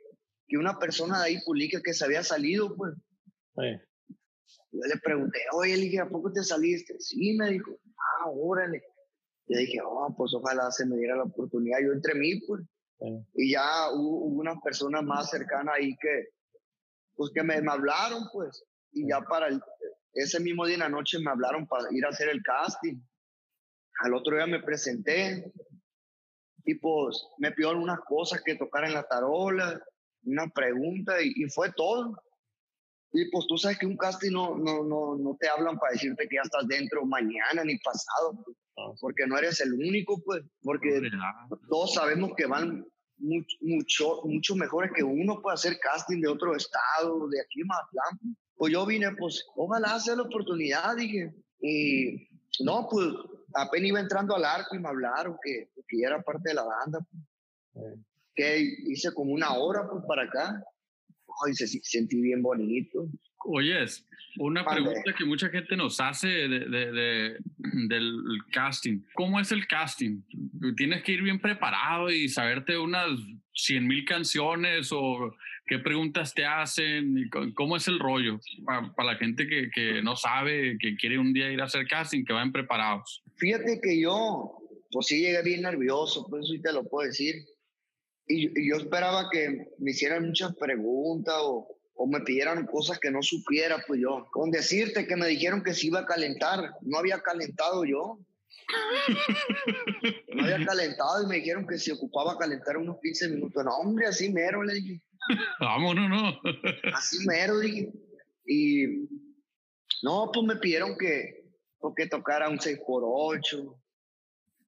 que, 0.49 0.57
una 0.59 0.79
persona 0.79 1.19
de 1.19 1.25
ahí 1.25 1.39
publica 1.45 1.81
que 1.83 1.95
se 1.95 2.05
había 2.05 2.23
salido, 2.23 2.75
pues. 2.77 2.95
Sí. 3.57 3.81
Yo 4.73 4.81
le 4.83 5.01
pregunté, 5.03 5.39
oye, 5.53 5.77
le 5.77 5.85
dije, 5.85 6.01
¿a 6.01 6.09
poco 6.09 6.33
te 6.33 6.43
saliste? 6.43 6.99
Sí, 6.99 7.35
me 7.39 7.51
dijo, 7.51 7.79
ah, 7.97 8.31
órale. 8.31 8.83
Y 9.47 9.57
dije, 9.57 9.79
oh, 9.83 10.15
pues 10.17 10.35
ojalá 10.35 10.71
se 10.71 10.85
me 10.85 10.97
diera 10.97 11.17
la 11.17 11.25
oportunidad. 11.25 11.79
Yo 11.81 11.93
entre 11.93 12.15
mí, 12.15 12.41
pues. 12.41 12.63
Y 13.35 13.53
ya 13.53 13.91
hubo, 13.93 14.27
una 14.27 14.61
persona 14.61 15.01
más 15.01 15.31
cercana 15.31 15.73
ahí 15.75 15.97
que, 16.01 16.29
pues 17.15 17.31
que 17.33 17.43
me, 17.43 17.61
me 17.63 17.73
hablaron, 17.73 18.25
pues. 18.33 18.65
Y 18.93 19.09
ya 19.09 19.21
para 19.21 19.49
el, 19.49 19.61
ese 20.15 20.41
mismo 20.41 20.67
día 20.67 20.75
en 20.75 20.81
la 20.81 20.89
noche 20.89 21.19
me 21.19 21.31
hablaron 21.31 21.67
para 21.67 21.85
ir 21.93 22.05
a 22.05 22.09
hacer 22.09 22.29
el 22.29 22.43
casting. 22.43 23.01
Al 24.01 24.15
otro 24.15 24.37
día 24.37 24.47
me 24.47 24.63
presenté 24.63 25.53
y 26.65 26.75
pues 26.75 27.27
me 27.39 27.53
pidieron 27.53 27.83
unas 27.83 28.01
cosas 28.01 28.43
que 28.45 28.57
tocar 28.57 28.85
en 28.85 28.95
la 28.95 29.05
tarola, 29.05 29.81
una 30.25 30.49
pregunta 30.49 31.21
y, 31.23 31.33
y 31.37 31.49
fue 31.49 31.73
todo. 31.73 32.15
Y 33.13 33.31
pues 33.31 33.47
tú 33.47 33.57
sabes 33.57 33.79
que 33.79 33.87
un 33.87 33.97
casting 33.97 34.33
no, 34.33 34.59
no, 34.59 34.85
no, 34.85 35.17
no 35.17 35.37
te 35.41 35.49
hablan 35.49 35.79
para 35.79 35.93
decirte 35.93 36.29
que 36.29 36.37
ya 36.37 36.43
estás 36.43 36.69
dentro 36.69 37.07
mañana 37.07 37.65
ni 37.65 37.79
pasado, 37.79 38.43
pues, 38.45 38.57
ah. 38.77 38.93
porque 39.01 39.27
no 39.27 39.39
eres 39.39 39.61
el 39.61 39.73
único, 39.73 40.21
pues, 40.23 40.43
porque 40.63 41.01
todos 41.71 41.95
sabemos 41.95 42.33
que 42.37 42.47
van 42.47 42.85
mucho, 43.17 43.57
mucho, 43.63 44.21
mucho 44.25 44.57
mejores 44.57 44.93
que 44.95 45.03
uno 45.03 45.41
puede 45.41 45.55
hacer 45.55 45.79
casting 45.81 46.21
de 46.21 46.29
otro 46.29 46.55
estado, 46.55 47.29
de 47.29 47.41
aquí 47.41 47.65
más 47.65 47.79
Mazatlán. 47.93 48.37
Pues 48.57 48.73
yo 48.73 48.85
vine, 48.85 49.11
pues, 49.17 49.45
ojalá 49.57 49.99
sea 50.01 50.17
la 50.17 50.23
oportunidad, 50.23 50.97
dije. 50.97 51.33
Y 51.61 52.29
no, 52.61 52.89
pues, 52.91 53.07
apenas 53.63 53.89
iba 53.89 54.01
entrando 54.01 54.35
al 54.35 54.45
arco 54.45 54.77
y 54.77 54.79
me 54.79 54.89
hablaron 54.89 55.37
que, 55.43 55.71
que 55.87 56.01
era 56.03 56.23
parte 56.23 56.51
de 56.51 56.55
la 56.55 56.65
banda. 56.65 56.99
Pues. 57.73 57.99
Que 58.35 58.61
hice 58.87 59.13
como 59.13 59.33
una 59.33 59.55
hora, 59.55 59.89
pues, 59.91 60.05
para 60.07 60.25
acá 60.25 60.63
y 61.47 61.55
se 61.55 61.67
sentí 61.67 62.21
bien 62.21 62.43
bonito. 62.43 63.09
Oyes, 63.45 64.07
una 64.39 64.65
pregunta 64.65 65.15
que 65.17 65.25
mucha 65.25 65.49
gente 65.49 65.77
nos 65.77 66.01
hace 66.01 66.27
de, 66.27 66.69
de, 66.69 67.37
del 67.89 68.23
casting. 68.53 69.01
¿Cómo 69.15 69.39
es 69.39 69.53
el 69.53 69.67
casting? 69.67 70.23
¿Tienes 70.77 71.03
que 71.03 71.13
ir 71.13 71.23
bien 71.23 71.41
preparado 71.41 72.11
y 72.11 72.29
saberte 72.29 72.77
unas 72.77 73.11
100 73.55 73.87
mil 73.87 74.05
canciones 74.05 74.91
o 74.93 75.35
qué 75.67 75.79
preguntas 75.79 76.35
te 76.35 76.45
hacen? 76.45 77.31
¿Cómo 77.55 77.77
es 77.77 77.87
el 77.87 78.01
rollo 78.01 78.41
para, 78.67 78.93
la 79.05 79.17
gente 79.17 79.47
que, 79.47 79.71
que, 79.71 80.03
no 80.03 80.17
sabe, 80.17 80.77
que 80.79 80.97
quiere 80.97 81.19
un 81.19 81.33
día 81.33 81.51
ir 81.51 81.61
a 81.61 81.67
hacer 81.67 81.87
casting, 81.87 82.25
que 82.25 82.33
vayan 82.33 82.53
preparados? 82.53 83.23
Fíjate 83.39 83.81
que 83.81 84.01
yo, 84.01 84.59
pues 84.91 85.07
sí 85.07 85.21
llegué 85.21 85.43
bien 85.43 85.63
nervioso, 85.63 86.27
pues 86.29 86.45
eso 86.45 86.55
sí 86.55 86.63
te 86.63 86.73
lo 86.73 86.85
puedo 86.85 87.07
decir 87.07 87.47
y, 88.29 88.69
yo 88.69 88.77
esperaba 88.77 89.29
que 89.31 89.69
me 89.79 89.91
hicieran 89.91 90.27
muchas 90.27 90.55
preguntas 90.57 91.35
o, 91.39 91.67
o, 91.95 92.07
me 92.07 92.21
pidieran 92.21 92.67
cosas 92.67 92.99
que 92.99 93.11
no 93.11 93.23
supiera, 93.23 93.83
pues 93.87 94.01
yo, 94.01 94.27
con 94.31 94.51
decirte 94.51 95.07
que 95.07 95.17
me 95.17 95.27
dijeron 95.27 95.63
que 95.63 95.75
se 95.75 95.87
iba 95.87 96.01
a 96.01 96.07
calentar, 96.07 96.75
no 96.83 96.99
había 96.99 97.21
calentado 97.21 97.85
yo. 97.85 98.19
No 100.35 100.45
había 100.45 100.65
calentado 100.67 101.23
y 101.23 101.27
me 101.27 101.37
dijeron 101.37 101.67
que 101.67 101.79
se 101.79 101.93
ocupaba 101.93 102.39
calentar 102.39 102.77
unos 102.77 102.99
15 103.01 103.29
minutos. 103.31 103.65
No, 103.65 103.71
hombre, 103.79 104.07
así 104.07 104.31
mero, 104.31 104.63
le 104.63 104.75
dije. 104.75 105.03
Vámonos, 105.61 106.11
no. 106.11 106.41
Así 106.95 107.27
mero, 107.27 107.59
dije. 107.59 107.91
Y 108.47 109.09
No, 110.03 110.31
pues 110.33 110.47
me 110.47 110.57
pidieron 110.57 110.97
que, 110.99 111.38
pues, 111.81 111.95
que 111.97 112.07
tocara 112.07 112.49
un 112.49 112.59
6x8, 112.59 113.77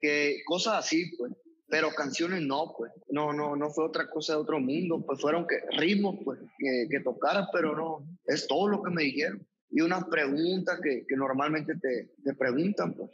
que 0.01 0.43
cosas 0.47 0.85
así, 0.85 1.17
pues. 1.17 1.33
Pero 1.69 1.91
canciones 1.91 2.43
no, 2.43 2.75
pues. 2.77 2.93
No, 3.11 3.33
no, 3.33 3.55
no 3.55 3.71
fue 3.71 3.85
otra 3.85 4.11
cosa 4.11 4.33
de 4.33 4.41
otro 4.41 4.59
mundo, 4.59 5.05
pues 5.07 5.21
fueron 5.21 5.47
que 5.47 5.61
ritmos, 5.77 6.17
pues, 6.25 6.41
que, 6.59 6.89
que 6.91 7.01
tocara, 7.01 7.49
pero 7.53 7.77
no, 7.77 8.07
es 8.27 8.47
todo 8.49 8.69
lo 8.69 8.83
que 8.83 8.91
me 8.91 9.05
dijeron. 9.05 9.47
Y 9.71 9.83
unas 9.83 10.05
preguntas 10.07 10.81
que, 10.83 11.05
que 11.07 11.17
normalmente 11.17 11.75
te, 11.77 12.11
te 12.25 12.35
preguntan, 12.35 12.95
pues. 12.95 13.11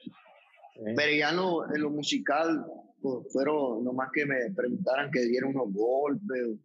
Pero 0.96 1.14
ya 1.14 1.30
en 1.30 1.36
lo, 1.36 1.74
en 1.74 1.82
lo 1.82 1.90
musical, 1.90 2.64
pues, 3.00 3.30
fueron 3.32 3.84
nomás 3.84 4.10
que 4.12 4.24
me 4.24 4.50
preguntaran 4.54 5.10
que 5.10 5.20
diera 5.20 5.46
unos 5.46 5.72
golpes 5.72 6.58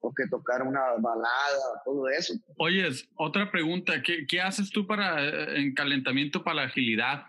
o 0.00 0.14
que 0.14 0.26
tocara 0.28 0.64
una 0.64 0.80
balada, 0.98 1.82
todo 1.84 2.08
eso. 2.08 2.34
Oyes, 2.56 3.08
otra 3.16 3.50
pregunta, 3.50 4.02
¿qué, 4.02 4.26
qué 4.26 4.40
haces 4.40 4.70
tú 4.70 4.86
para 4.86 5.22
eh, 5.22 5.60
en 5.60 5.74
calentamiento 5.74 6.42
para 6.42 6.56
la 6.56 6.62
agilidad 6.64 7.24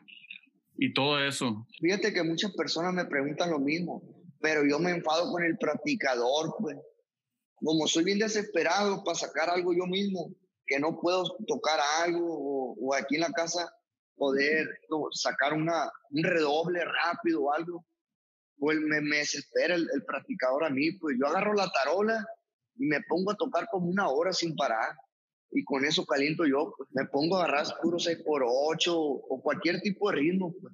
y 0.78 0.94
todo 0.94 1.24
eso? 1.24 1.68
Fíjate 1.80 2.14
que 2.14 2.24
muchas 2.24 2.54
personas 2.54 2.94
me 2.94 3.06
preguntan 3.06 3.52
lo 3.52 3.60
mismo, 3.60 4.02
pero 4.40 4.66
yo 4.66 4.80
me 4.80 4.92
enfado 4.92 5.32
con 5.32 5.44
el 5.44 5.58
practicador, 5.58 6.56
pues. 6.60 6.78
Como 7.56 7.86
soy 7.86 8.04
bien 8.04 8.18
desesperado 8.18 9.04
para 9.04 9.16
sacar 9.16 9.50
algo 9.52 9.72
yo 9.72 9.86
mismo, 9.86 10.34
que 10.66 10.80
no 10.80 11.00
puedo 11.00 11.24
tocar 11.48 11.80
algo 12.04 12.26
o, 12.26 12.76
o 12.80 12.96
aquí 12.96 13.16
en 13.16 13.22
la 13.22 13.32
casa 13.32 13.72
poder 14.16 14.68
sacar 15.12 15.54
una, 15.54 15.92
un 16.10 16.24
redoble 16.24 16.84
rápido 16.84 17.44
o 17.44 17.54
algo, 17.54 17.86
pues 18.58 18.80
me, 18.80 19.02
me 19.02 19.18
desespera 19.18 19.76
el, 19.76 19.88
el, 19.94 20.04
practicador 20.06 20.66
a 20.66 20.70
mí, 20.70 20.92
pues 20.94 21.18
yo 21.20 21.28
agarro 21.28 21.54
la 21.54 21.70
tarola 21.72 22.26
y 22.76 22.86
me 22.86 23.02
pongo 23.08 23.32
a 23.32 23.36
tocar 23.36 23.68
como 23.72 23.88
una 23.90 24.10
hora 24.10 24.34
sin 24.34 24.56
parar 24.56 24.96
y 25.52 25.64
con 25.64 25.86
eso 25.86 26.06
caliento 26.06 26.46
yo, 26.46 26.74
pues 26.78 26.90
me 26.94 27.06
pongo 27.06 27.38
a 27.38 27.44
agarrar 27.44 27.68
puro 27.82 27.98
6x8 27.98 28.88
o 28.88 29.42
cualquier 29.44 29.82
tipo 29.82 30.10
de 30.10 30.18
ritmo, 30.18 30.54
pues. 30.62 30.74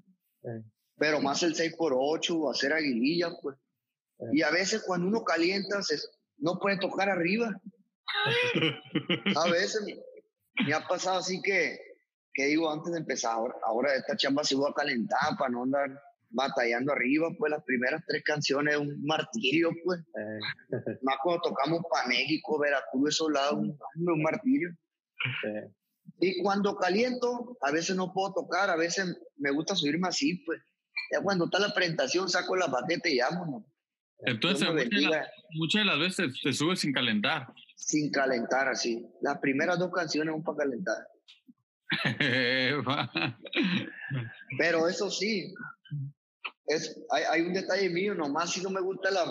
pero 0.97 1.19
más 1.19 1.41
el 1.43 1.55
6x8 1.55 2.39
o 2.39 2.51
hacer 2.51 2.73
aguililla, 2.73 3.31
pues. 3.41 3.57
Y 4.31 4.41
a 4.41 4.51
veces 4.51 4.83
cuando 4.85 5.07
uno 5.07 5.23
calienta 5.23 5.81
se, 5.81 5.97
no 6.37 6.59
puede 6.59 6.77
tocar 6.77 7.09
arriba. 7.09 7.59
a 9.35 9.49
veces 9.49 9.83
me 10.65 10.73
ha 10.73 10.87
pasado 10.87 11.19
así 11.19 11.41
que 11.41 11.87
que 12.37 12.45
digo 12.45 12.71
antes 12.71 12.93
de 12.93 12.99
empezar, 12.99 13.31
ahora, 13.33 13.55
ahora 13.63 13.95
esta 13.95 14.15
chamba 14.15 14.43
se 14.43 14.55
va 14.55 14.69
a 14.69 14.73
calentar 14.73 15.35
para 15.39 15.49
no 15.49 15.63
andar 15.63 15.99
batallando 16.29 16.91
arriba, 16.91 17.29
pues 17.37 17.51
las 17.51 17.63
primeras 17.63 18.03
tres 18.07 18.23
canciones 18.23 18.77
un 18.77 19.01
martirio, 19.03 19.71
pues. 19.83 19.99
Eh. 19.99 20.77
Más 21.01 21.17
cuando 21.23 21.41
tocamos 21.41 21.81
para 21.89 22.07
México, 22.07 22.59
Veracruz, 22.59 23.09
esos 23.09 23.31
lados, 23.31 23.53
un, 23.53 23.77
un 23.95 24.21
martirio. 24.21 24.69
Y 26.19 26.41
cuando 26.41 26.77
caliento, 26.77 27.57
a 27.61 27.71
veces 27.71 27.95
no 27.95 28.13
puedo 28.13 28.33
tocar, 28.33 28.69
a 28.69 28.75
veces 28.75 29.17
me 29.37 29.51
gusta 29.51 29.75
subirme 29.75 30.07
así, 30.07 30.43
pues. 30.45 30.61
Ya 31.11 31.21
cuando 31.21 31.45
está 31.45 31.59
la 31.59 31.73
presentación, 31.73 32.27
saco 32.27 32.55
la 32.55 32.67
baqueta 32.67 33.09
y 33.09 33.19
vámonos. 33.19 33.63
Entonces, 34.19 34.67
muchas, 34.67 35.27
muchas 35.51 35.81
de 35.81 35.85
las 35.85 35.99
veces 35.99 36.39
te 36.41 36.51
subes 36.51 36.79
sin 36.79 36.91
calentar. 36.91 37.47
Sin 37.75 38.11
calentar, 38.11 38.67
así. 38.67 39.05
Las 39.21 39.37
primeras 39.39 39.77
dos 39.77 39.91
canciones 39.91 40.33
son 40.33 40.43
para 40.43 40.57
calentar. 40.57 40.97
Pero 44.57 44.87
eso 44.87 45.09
sí, 45.09 45.53
es, 46.67 47.03
hay, 47.09 47.23
hay, 47.31 47.41
un 47.41 47.53
detalle 47.53 47.89
mío, 47.89 48.13
nomás 48.13 48.51
si 48.51 48.61
no 48.61 48.69
me 48.69 48.81
gusta 48.81 49.11
la, 49.11 49.25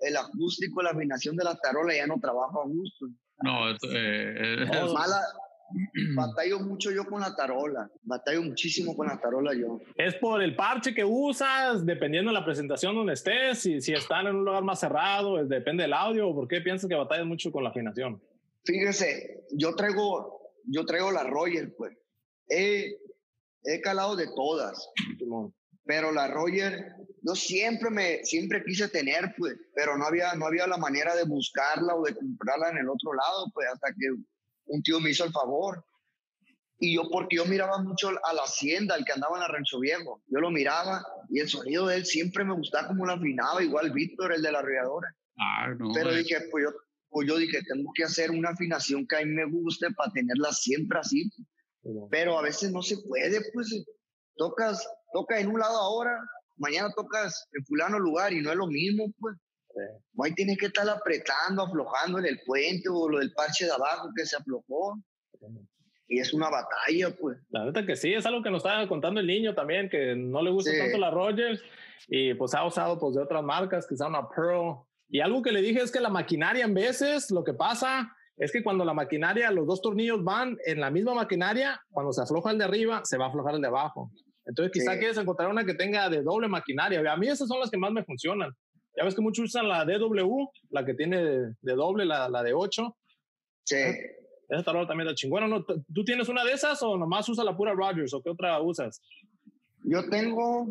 el 0.00 0.16
acústico, 0.16 0.82
la 0.82 0.90
afinación 0.90 1.36
de 1.36 1.44
la 1.44 1.56
tarola, 1.56 1.94
ya 1.94 2.06
no 2.06 2.18
trabajo 2.20 2.62
a 2.62 2.66
gusto. 2.66 3.06
No, 3.42 3.70
eh, 3.70 4.56
es 4.62 4.92
mala. 4.92 5.20
Batallo 6.16 6.60
mucho 6.60 6.90
yo 6.90 7.04
con 7.04 7.20
la 7.20 7.36
tarola, 7.36 7.90
batallo 8.02 8.40
muchísimo 8.42 8.96
con 8.96 9.06
la 9.06 9.20
tarola 9.20 9.52
yo. 9.52 9.78
¿Es 9.96 10.14
por 10.14 10.42
el 10.42 10.56
parche 10.56 10.94
que 10.94 11.04
usas, 11.04 11.84
dependiendo 11.84 12.30
de 12.30 12.38
la 12.38 12.44
presentación 12.44 12.94
donde 12.94 13.12
estés? 13.12 13.58
Si, 13.58 13.82
si 13.82 13.92
están 13.92 14.26
en 14.28 14.36
un 14.36 14.46
lugar 14.46 14.64
más 14.64 14.80
cerrado, 14.80 15.44
depende 15.44 15.82
del 15.82 15.92
audio, 15.92 16.30
o 16.30 16.34
por 16.34 16.48
qué 16.48 16.62
piensas 16.62 16.88
que 16.88 16.94
batallas 16.94 17.26
mucho 17.26 17.52
con 17.52 17.64
la 17.64 17.68
afinación? 17.68 18.18
Fíjese, 18.64 19.44
yo 19.52 19.76
traigo 19.76 20.38
yo 20.68 20.84
traigo 20.84 21.10
la 21.10 21.24
Roger, 21.24 21.74
pues. 21.76 21.96
He, 22.48 22.96
he 23.64 23.80
calado 23.80 24.16
de 24.16 24.26
todas, 24.34 24.88
pero 25.88 26.12
la 26.12 26.28
Roger, 26.28 26.96
yo 27.22 27.34
siempre 27.34 27.88
me, 27.88 28.22
siempre 28.22 28.62
quise 28.62 28.88
tener, 28.88 29.34
pues, 29.38 29.56
pero 29.74 29.96
no 29.96 30.04
había, 30.04 30.34
no 30.34 30.44
había 30.44 30.66
la 30.66 30.76
manera 30.76 31.16
de 31.16 31.24
buscarla 31.24 31.94
o 31.94 32.04
de 32.04 32.14
comprarla 32.14 32.68
en 32.68 32.76
el 32.76 32.90
otro 32.90 33.14
lado, 33.14 33.50
pues, 33.54 33.66
hasta 33.72 33.88
que 33.98 34.06
un 34.66 34.82
tío 34.82 35.00
me 35.00 35.08
hizo 35.08 35.24
el 35.24 35.32
favor. 35.32 35.82
Y 36.78 36.94
yo, 36.94 37.08
porque 37.10 37.36
yo 37.36 37.46
miraba 37.46 37.82
mucho 37.82 38.10
a 38.22 38.34
la 38.34 38.42
hacienda, 38.42 38.96
el 38.96 39.06
que 39.06 39.12
andaba 39.12 39.36
en 39.36 39.40
la 39.40 39.48
Rancho 39.48 39.80
Viejo, 39.80 40.22
yo 40.26 40.40
lo 40.40 40.50
miraba 40.50 41.02
y 41.30 41.40
el 41.40 41.48
sonido 41.48 41.86
de 41.86 41.96
él 41.96 42.04
siempre 42.04 42.44
me 42.44 42.54
gustaba 42.54 42.88
como 42.88 43.06
lo 43.06 43.14
afinaba, 43.14 43.62
igual 43.62 43.90
Víctor, 43.90 44.34
el 44.34 44.42
de 44.42 44.52
la 44.52 44.58
arrolladora. 44.58 45.08
Ah, 45.38 45.74
no, 45.78 45.90
pero 45.94 46.12
dije, 46.12 46.36
pues 46.50 46.64
yo 46.64 46.70
pues 47.08 47.26
yo 47.26 47.38
dije, 47.38 47.60
tengo 47.66 47.90
que 47.94 48.04
hacer 48.04 48.30
una 48.30 48.50
afinación 48.50 49.06
que 49.06 49.16
a 49.16 49.24
mí 49.24 49.32
me 49.32 49.46
guste 49.46 49.90
para 49.92 50.12
tenerla 50.12 50.52
siempre 50.52 50.98
así. 50.98 51.30
Pero 52.10 52.38
a 52.38 52.42
veces 52.42 52.70
no 52.70 52.82
se 52.82 52.98
puede, 52.98 53.40
pues 53.54 53.86
tocas, 54.36 54.86
toca 55.12 55.38
en 55.38 55.48
un 55.48 55.60
lado 55.60 55.76
ahora, 55.76 56.18
mañana 56.56 56.90
tocas 56.96 57.48
en 57.52 57.64
fulano 57.64 57.98
lugar 57.98 58.32
y 58.32 58.40
no 58.40 58.50
es 58.50 58.56
lo 58.56 58.66
mismo, 58.66 59.06
pues. 59.18 59.36
Ahí 60.24 60.34
tienes 60.34 60.58
que 60.58 60.66
estar 60.66 60.88
apretando, 60.88 61.62
aflojando 61.62 62.18
en 62.18 62.26
el 62.26 62.40
puente 62.44 62.88
o 62.90 63.08
lo 63.08 63.18
del 63.18 63.32
parche 63.32 63.66
de 63.66 63.72
abajo 63.72 64.08
que 64.16 64.26
se 64.26 64.36
aflojó. 64.36 64.98
Y 66.08 66.18
es 66.18 66.34
una 66.34 66.50
batalla, 66.50 67.14
pues. 67.16 67.38
La 67.50 67.64
verdad 67.66 67.86
que 67.86 67.94
sí, 67.94 68.12
es 68.12 68.26
algo 68.26 68.42
que 68.42 68.50
nos 68.50 68.64
estaba 68.64 68.88
contando 68.88 69.20
el 69.20 69.26
niño 69.26 69.54
también, 69.54 69.88
que 69.88 70.16
no 70.16 70.42
le 70.42 70.50
gusta 70.50 70.72
tanto 70.76 70.98
la 70.98 71.10
Rogers 71.10 71.62
y 72.08 72.34
pues 72.34 72.54
ha 72.54 72.64
usado 72.66 72.98
pues 72.98 73.14
de 73.14 73.22
otras 73.22 73.44
marcas, 73.44 73.86
quizá 73.86 74.08
una 74.08 74.28
Pearl 74.28 74.88
y 75.10 75.20
algo 75.20 75.42
que 75.42 75.52
le 75.52 75.62
dije 75.62 75.80
es 75.80 75.90
que 75.90 76.00
la 76.00 76.10
maquinaria 76.10 76.64
en 76.64 76.74
veces 76.74 77.30
lo 77.30 77.42
que 77.42 77.54
pasa 77.54 78.14
es 78.36 78.52
que 78.52 78.62
cuando 78.62 78.84
la 78.84 78.94
maquinaria, 78.94 79.50
los 79.50 79.66
dos 79.66 79.80
tornillos 79.80 80.22
van 80.22 80.58
en 80.64 80.80
la 80.80 80.90
misma 80.90 81.14
maquinaria, 81.14 81.80
cuando 81.90 82.12
se 82.12 82.22
afloja 82.22 82.52
el 82.52 82.58
de 82.58 82.64
arriba, 82.64 83.00
se 83.04 83.16
va 83.16 83.24
a 83.24 83.28
aflojar 83.28 83.54
el 83.54 83.60
de 83.60 83.66
abajo. 83.66 84.12
Entonces 84.48 84.72
quizá 84.72 84.98
quieres 84.98 85.18
encontrar 85.18 85.50
una 85.50 85.64
que 85.64 85.74
tenga 85.74 86.08
de 86.08 86.22
doble 86.22 86.48
maquinaria. 86.48 87.00
A 87.12 87.16
mí 87.16 87.28
esas 87.28 87.46
son 87.46 87.60
las 87.60 87.70
que 87.70 87.76
más 87.76 87.92
me 87.92 88.02
funcionan. 88.02 88.50
Ya 88.96 89.04
ves 89.04 89.14
que 89.14 89.20
muchos 89.20 89.44
usan 89.44 89.68
la 89.68 89.84
DW, 89.84 90.48
la 90.70 90.84
que 90.84 90.94
tiene 90.94 91.22
de, 91.22 91.74
doble, 91.74 92.06
la, 92.06 92.28
la, 92.28 92.42
de 92.42 92.54
8. 92.54 92.96
Sí. 93.64 93.76
Esa 94.48 94.64
tarola 94.64 94.88
también 94.88 95.06
está 95.06 95.14
chingona. 95.14 95.46
¿no? 95.46 95.64
¿Tú 95.64 96.02
tienes 96.04 96.28
una 96.28 96.44
de 96.44 96.52
esas 96.52 96.82
o 96.82 96.96
nomás 96.96 97.28
usas 97.28 97.44
la 97.44 97.56
pura 97.56 97.74
Rogers 97.74 98.14
o 98.14 98.22
qué 98.22 98.30
otra 98.30 98.60
usas? 98.60 99.02
Yo 99.84 100.08
tengo, 100.08 100.66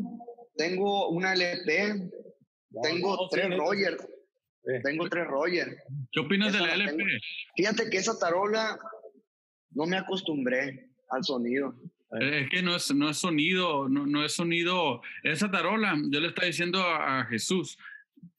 tengo 0.55 1.09
una 1.09 1.33
LP, 1.33 2.09
tengo 2.81 3.29
tres 3.29 3.55
Rogers. 3.55 4.07
Tengo 4.83 5.07
tres 5.07 5.25
Roger. 5.27 5.77
¿Qué 6.11 6.19
opinas 6.19 6.51
de 6.51 6.59
la 6.59 6.73
LP? 6.73 7.03
Fíjate 7.55 7.89
que 7.89 7.97
esa 7.97 8.17
tarola 8.19 8.77
no 9.71 9.85
me 9.85 9.97
acostumbré 9.97 10.89
al 11.09 11.23
sonido. 11.23 11.73
Es 12.11 12.49
que 12.49 12.61
no 12.61 12.75
es, 12.75 12.93
no 12.93 13.09
es 13.09 13.17
sonido, 13.17 13.89
no, 13.89 14.05
no 14.05 14.23
es 14.23 14.33
sonido. 14.33 15.01
Esa 15.23 15.51
tarola, 15.51 15.95
yo 16.09 16.19
le 16.21 16.27
estaba 16.27 16.47
diciendo 16.47 16.81
a, 16.81 17.25
Jesús, 17.25 17.77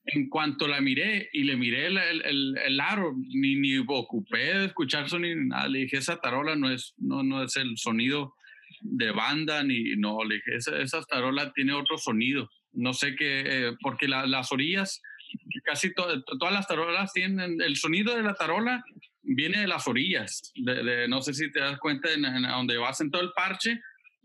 en 0.05 0.27
cuanto 0.27 0.67
la 0.67 0.81
miré 0.81 1.29
y 1.33 1.43
le 1.43 1.55
miré 1.55 1.87
el, 1.87 1.97
el, 1.97 2.57
el, 2.57 2.79
aro, 2.79 3.13
ni, 3.15 3.55
ni 3.55 3.77
ocupé 3.77 4.57
de 4.57 4.65
escuchar 4.65 5.07
sonido 5.07 5.35
ni 5.35 5.47
nada. 5.47 5.67
Le 5.67 5.79
dije, 5.79 5.97
esa 5.97 6.19
tarola 6.19 6.55
no 6.55 6.71
es, 6.71 6.93
no, 6.97 7.21
no 7.21 7.43
es 7.43 7.55
el 7.57 7.77
sonido 7.77 8.35
de 8.81 9.11
banda, 9.11 9.63
ni 9.63 9.95
no, 9.97 10.23
le 10.23 10.35
dije, 10.35 10.55
esa, 10.55 10.81
esa 10.81 11.03
tarola 11.03 11.51
tiene 11.53 11.73
otro 11.73 11.97
sonido. 11.97 12.49
No 12.71 12.93
sé 12.93 13.15
qué, 13.15 13.43
eh, 13.45 13.71
porque 13.81 14.07
las 14.07 14.51
orillas 14.51 15.01
casi 15.63 15.93
todas 15.93 16.53
las 16.53 16.67
tarolas 16.67 17.13
tienen 17.13 17.61
el 17.61 17.75
sonido 17.75 18.15
de 18.15 18.23
la 18.23 18.33
tarola 18.33 18.83
viene 19.35 19.61
de 19.61 19.67
las 19.67 19.87
orillas. 19.87 20.51
De, 20.55 21.07
no 21.07 21.21
sé 21.21 21.33
si 21.33 21.51
te 21.51 21.59
das 21.59 21.79
cuenta 21.79 22.11
en, 22.11 22.23
donde 22.43 22.77
vas 22.77 23.01
en 23.01 23.11
todo 23.11 23.21
el 23.21 23.31
parche. 23.33 23.79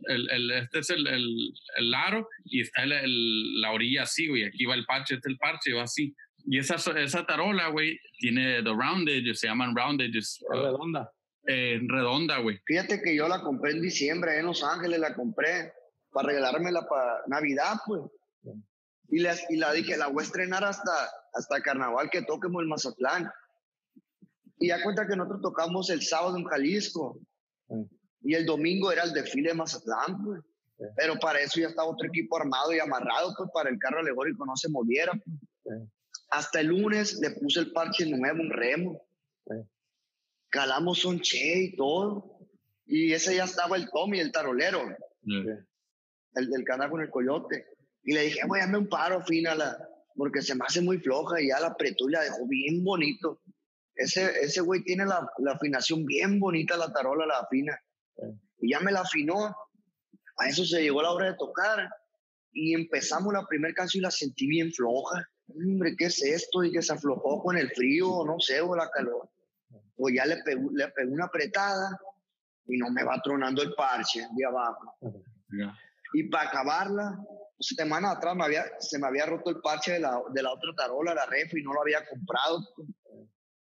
El, 0.06 0.30
el, 0.30 0.50
este 0.50 0.80
es 0.80 0.90
el, 0.90 1.06
el, 1.06 1.94
aro 1.94 2.28
y 2.44 2.62
está 2.62 2.84
la 2.84 3.70
orilla 3.70 4.02
así, 4.02 4.28
güey. 4.28 4.44
Aquí 4.44 4.64
va 4.64 4.74
el 4.74 4.84
parche, 4.84 5.14
este 5.14 5.28
es 5.28 5.32
el 5.32 5.38
parche, 5.38 5.72
va 5.72 5.84
así. 5.84 6.14
Y 6.46 6.58
esa, 6.58 6.76
esa 6.98 7.24
tarola, 7.24 7.68
güey, 7.68 7.98
tiene 8.18 8.62
the 8.62 8.70
round 8.70 9.08
edges, 9.08 9.40
se 9.40 9.46
llaman 9.46 9.74
round 9.74 10.00
edges. 10.00 10.40
redonda. 10.50 11.10
Eh, 11.46 11.78
redonda, 11.86 12.38
güey. 12.38 12.60
Fíjate 12.66 13.00
que 13.02 13.14
yo 13.14 13.28
la 13.28 13.40
compré 13.40 13.72
en 13.72 13.82
diciembre 13.82 14.38
en 14.38 14.46
Los 14.46 14.62
Ángeles, 14.62 14.98
la 14.98 15.14
compré 15.14 15.72
para 16.10 16.28
regalármela 16.28 16.86
para 16.86 17.22
Navidad, 17.26 17.74
pues. 17.86 18.02
Y, 19.10 19.20
y 19.20 19.56
la 19.56 19.72
dije, 19.72 19.96
la 19.96 20.08
voy 20.08 20.22
a 20.22 20.26
estrenar 20.26 20.64
hasta, 20.64 20.92
hasta 21.34 21.60
carnaval 21.60 22.08
que 22.10 22.22
toquemos 22.22 22.62
el 22.62 22.68
Mazatlán. 22.68 23.30
Y 24.58 24.68
ya 24.68 24.82
cuenta 24.82 25.06
que 25.06 25.16
nosotros 25.16 25.42
tocamos 25.42 25.90
el 25.90 26.02
sábado 26.02 26.36
en 26.36 26.44
Jalisco. 26.44 27.20
Y 28.22 28.34
el 28.34 28.46
domingo 28.46 28.90
era 28.92 29.04
el 29.04 29.12
desfile 29.12 29.50
de 29.50 29.54
Mazatlán, 29.54 30.22
pues. 30.24 30.40
Pero 30.96 31.14
para 31.18 31.40
eso 31.40 31.60
ya 31.60 31.68
estaba 31.68 31.88
otro 31.88 32.08
equipo 32.08 32.36
armado 32.36 32.72
y 32.72 32.80
amarrado, 32.80 33.32
pues 33.36 33.48
para 33.54 33.70
el 33.70 33.78
carro 33.78 34.00
alegórico 34.00 34.44
no 34.44 34.56
se 34.56 34.68
moviera. 34.68 35.12
Pues. 35.62 35.82
Hasta 36.30 36.60
el 36.60 36.68
lunes 36.68 37.18
le 37.20 37.30
puse 37.30 37.60
el 37.60 37.72
parche 37.72 38.06
nuevo, 38.06 38.40
un 38.40 38.50
remo. 38.50 39.00
Calamos 40.48 41.04
un 41.04 41.20
che 41.20 41.64
y 41.64 41.76
todo. 41.76 42.38
Y 42.86 43.12
ese 43.12 43.36
ya 43.36 43.44
estaba 43.44 43.76
el 43.76 43.88
Tommy, 43.90 44.20
el 44.20 44.32
tarolero, 44.32 44.80
el 45.24 46.50
del 46.50 46.64
canal 46.64 46.90
con 46.90 47.00
el 47.00 47.10
coyote. 47.10 47.66
Y 48.02 48.12
le 48.12 48.22
dije, 48.22 48.40
voy 48.46 48.60
a 48.60 48.62
darme 48.64 48.78
un 48.78 48.88
paro, 48.88 49.22
fina, 49.24 49.54
la, 49.54 49.76
porque 50.14 50.42
se 50.42 50.54
me 50.54 50.64
hace 50.66 50.80
muy 50.80 50.98
floja 50.98 51.40
y 51.40 51.48
ya 51.48 51.60
la 51.60 51.68
apretó 51.68 52.08
y 52.08 52.12
la 52.12 52.22
dejó 52.22 52.46
bien 52.46 52.84
bonito. 52.84 53.40
Ese, 53.94 54.40
ese 54.40 54.60
güey 54.60 54.82
tiene 54.82 55.06
la, 55.06 55.26
la 55.38 55.52
afinación 55.52 56.04
bien 56.04 56.40
bonita, 56.40 56.76
la 56.76 56.92
tarola 56.92 57.26
la 57.26 57.38
afina. 57.38 57.78
Y 58.58 58.72
ya 58.72 58.80
me 58.80 58.92
la 58.92 59.00
afinó. 59.00 59.54
A 60.36 60.48
eso 60.48 60.64
se 60.64 60.82
llegó 60.82 61.02
la 61.02 61.12
hora 61.12 61.26
de 61.26 61.36
tocar. 61.36 61.88
Y 62.52 62.74
empezamos 62.74 63.32
la 63.32 63.46
primera 63.46 63.74
canción 63.74 64.00
y 64.00 64.04
la 64.04 64.10
sentí 64.10 64.46
bien 64.46 64.72
floja. 64.72 65.26
Hombre, 65.48 65.94
¿qué 65.96 66.06
es 66.06 66.22
esto? 66.22 66.64
Y 66.64 66.72
que 66.72 66.82
se 66.82 66.92
aflojó 66.92 67.42
con 67.42 67.56
el 67.56 67.70
frío, 67.70 68.24
no 68.24 68.36
sé, 68.38 68.60
o 68.60 68.74
la 68.74 68.90
calor. 68.90 69.28
O 69.96 70.08
ya 70.08 70.24
le 70.26 70.38
pegó, 70.44 70.70
le 70.72 70.88
pegó 70.88 71.12
una 71.12 71.26
apretada 71.26 71.98
y 72.66 72.78
no 72.78 72.90
me 72.90 73.04
va 73.04 73.20
tronando 73.22 73.62
el 73.62 73.74
parche 73.74 74.26
de 74.34 74.44
abajo. 74.44 74.98
Y 76.14 76.28
para 76.30 76.48
acabarla, 76.48 77.18
semana 77.58 78.12
atrás 78.12 78.34
me 78.36 78.44
había, 78.44 78.64
se 78.78 78.98
me 78.98 79.06
había 79.06 79.26
roto 79.26 79.50
el 79.50 79.60
parche 79.60 79.92
de 79.92 80.00
la, 80.00 80.20
de 80.32 80.42
la 80.42 80.52
otra 80.52 80.70
tarola, 80.76 81.14
la 81.14 81.26
ref, 81.26 81.54
y 81.54 81.62
no 81.62 81.72
lo 81.72 81.82
había 81.82 82.06
comprado. 82.06 82.60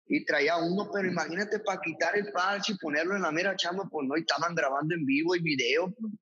Y 0.07 0.25
traía 0.25 0.57
uno, 0.57 0.89
pero 0.93 1.07
imagínate 1.07 1.59
para 1.59 1.79
quitar 1.81 2.17
el 2.17 2.31
parche 2.31 2.73
y 2.73 2.77
ponerlo 2.77 3.15
en 3.15 3.21
la 3.21 3.31
mera 3.31 3.55
chamba, 3.55 3.87
pues 3.89 4.07
no, 4.07 4.17
y 4.17 4.21
estaban 4.21 4.53
grabando 4.53 4.95
en 4.95 5.05
vivo 5.05 5.35
y 5.35 5.41
video. 5.41 5.91
Pues. 5.91 6.13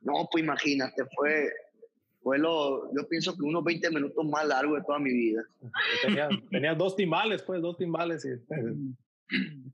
No, 0.00 0.28
pues 0.30 0.42
imagínate, 0.42 1.04
fue, 1.14 1.52
fue 2.22 2.38
lo, 2.38 2.92
yo 2.96 3.06
pienso 3.08 3.36
que 3.36 3.42
unos 3.42 3.62
20 3.62 3.90
minutos 3.90 4.24
más 4.26 4.46
largo 4.46 4.74
de 4.74 4.82
toda 4.82 4.98
mi 4.98 5.12
vida. 5.12 5.42
Tenía, 6.50 6.74
dos 6.74 6.96
timbales, 6.96 7.42
pues, 7.42 7.60
dos 7.60 7.76
timbales. 7.76 8.26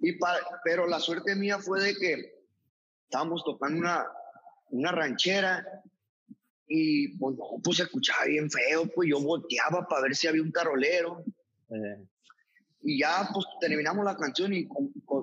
Y, 0.00 0.19
pero 0.64 0.87
la 0.87 1.00
suerte 1.00 1.35
mía 1.35 1.59
fue 1.59 1.81
de 1.83 1.95
que 1.95 2.33
estábamos 3.05 3.43
tocando 3.45 3.78
una, 3.81 4.07
una 4.71 4.93
ranchera 4.93 5.64
y 6.69 7.17
pues 7.17 7.37
no, 7.37 7.45
pues 7.64 7.78
se 7.78 7.85
escuchaba 7.85 8.26
bien 8.26 8.50
feo, 8.50 8.87
pues 8.95 9.09
yo 9.09 9.21
volteaba 9.21 9.87
para 9.88 10.02
ver 10.02 10.14
si 10.14 10.26
había 10.26 10.43
un 10.43 10.52
tarolero. 10.52 11.25
Eh. 11.71 12.07
Y 12.80 13.00
ya 13.00 13.28
pues 13.32 13.47
terminamos 13.61 14.04
la 14.04 14.16
canción 14.16 14.52
y 14.52 14.68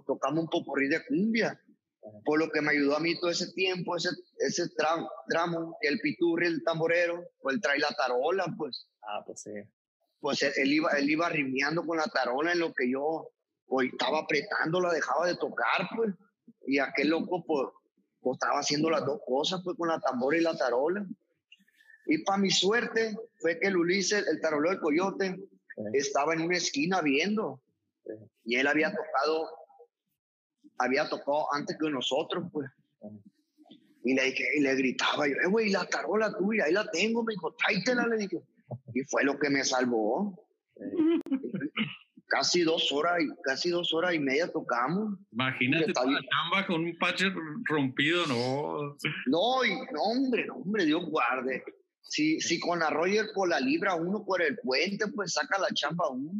tocamos 0.06 0.44
un 0.44 0.50
poco 0.50 0.76
de 0.78 1.06
cumbia. 1.06 1.60
Por 2.24 2.40
lo 2.40 2.52
que 2.52 2.62
me 2.62 2.72
ayudó 2.72 2.96
a 2.96 3.00
mí 3.00 3.20
todo 3.20 3.32
ese 3.32 3.52
tiempo, 3.54 3.96
ese, 3.96 4.10
ese 4.38 4.70
tramo, 5.28 5.78
el 5.82 6.00
piturri, 6.02 6.48
el 6.48 6.64
tamborero, 6.64 7.24
pues 7.42 7.56
él 7.56 7.62
trae 7.62 7.80
la 7.80 7.90
tarola, 7.96 8.46
pues. 8.58 8.88
Ah, 9.02 9.24
pues 9.26 9.42
sí. 9.42 9.52
Pues 10.20 10.42
él, 10.44 10.72
iba, 10.72 10.92
él 10.92 11.10
iba 11.10 11.30
rimeando 11.30 11.84
con 11.84 11.98
la 11.98 12.06
tarola 12.06 12.52
en 12.52 12.60
lo 12.60 12.74
que 12.74 12.92
yo 12.92 13.30
pues, 13.66 13.92
estaba 13.92 14.20
apretando, 14.20 14.80
la 14.82 14.94
dejaba 14.94 15.26
de 15.26 15.36
tocar, 15.36 15.90
pues. 15.96 16.14
Y 16.68 16.78
aquel 16.78 17.10
loco, 17.10 17.44
pues, 17.46 17.70
pues 18.22 18.36
estaba 18.36 18.60
haciendo 18.60 18.90
las 18.90 19.06
dos 19.06 19.20
cosas, 19.26 19.62
pues, 19.64 19.76
con 19.78 19.88
la 19.88 20.00
tambora 20.00 20.38
y 20.38 20.42
la 20.42 20.56
tarola. 20.56 21.06
Y 22.08 22.20
para 22.20 22.38
mi 22.38 22.52
suerte 22.52 23.16
fue 23.40 23.60
que 23.60 23.68
el 23.68 23.78
Ulises, 23.78 24.28
el 24.28 24.40
tarolero 24.42 24.72
del 24.72 24.80
coyote, 24.80 25.40
estaba 25.94 26.34
en 26.34 26.42
una 26.42 26.58
esquina 26.58 27.02
viendo. 27.02 27.62
Y 28.44 28.56
él 28.56 28.68
había 28.68 28.92
tocado, 28.92 29.50
había 30.78 31.10
tocado 31.10 31.54
antes 31.54 31.78
que 31.80 31.90
nosotros, 31.90 32.46
pues. 32.52 32.70
Y 34.04 34.14
le, 34.14 34.24
dije, 34.26 34.44
y 34.58 34.62
le 34.62 34.76
gritaba 34.76 35.28
yo, 35.28 35.34
eh, 35.34 35.48
güey, 35.50 35.72
la 35.72 35.86
tarola 35.86 36.32
tuya, 36.38 36.66
ahí 36.66 36.74
la 36.74 36.90
tengo, 36.92 37.24
me 37.24 37.34
dijo, 37.34 37.56
tráetela, 37.56 38.06
le 38.06 38.18
dije. 38.18 38.40
Y 38.94 39.04
fue 39.06 39.24
lo 39.24 39.40
que 39.40 39.50
me 39.50 39.64
salvó. 39.64 40.48
Casi 42.28 42.62
dos 42.62 42.92
horas, 42.92 43.20
y 43.22 43.28
casi 43.42 43.70
dos 43.70 43.92
horas 43.94 44.14
y 44.14 44.20
media 44.20 44.52
tocamos. 44.52 45.18
Imagínate 45.32 45.88
la 45.88 45.94
chamba 45.94 46.68
con 46.68 46.84
un 46.84 46.98
pache 47.00 47.26
rompido, 47.64 48.28
no. 48.28 48.96
No, 49.26 49.66
y, 49.66 49.74
no, 49.92 50.02
hombre, 50.02 50.46
no, 50.46 50.56
hombre, 50.56 50.86
Dios 50.86 51.04
guarde. 51.10 51.64
Si, 52.08 52.40
si 52.40 52.60
con 52.60 52.80
la 52.80 52.90
Roger 52.90 53.28
por 53.34 53.50
la 53.50 53.60
libra 53.60 53.96
uno 53.96 54.24
por 54.26 54.42
el 54.42 54.58
puente, 54.58 55.08
pues 55.14 55.34
saca 55.34 55.60
la 55.60 55.70
chamba 55.74 56.10
uno. 56.10 56.32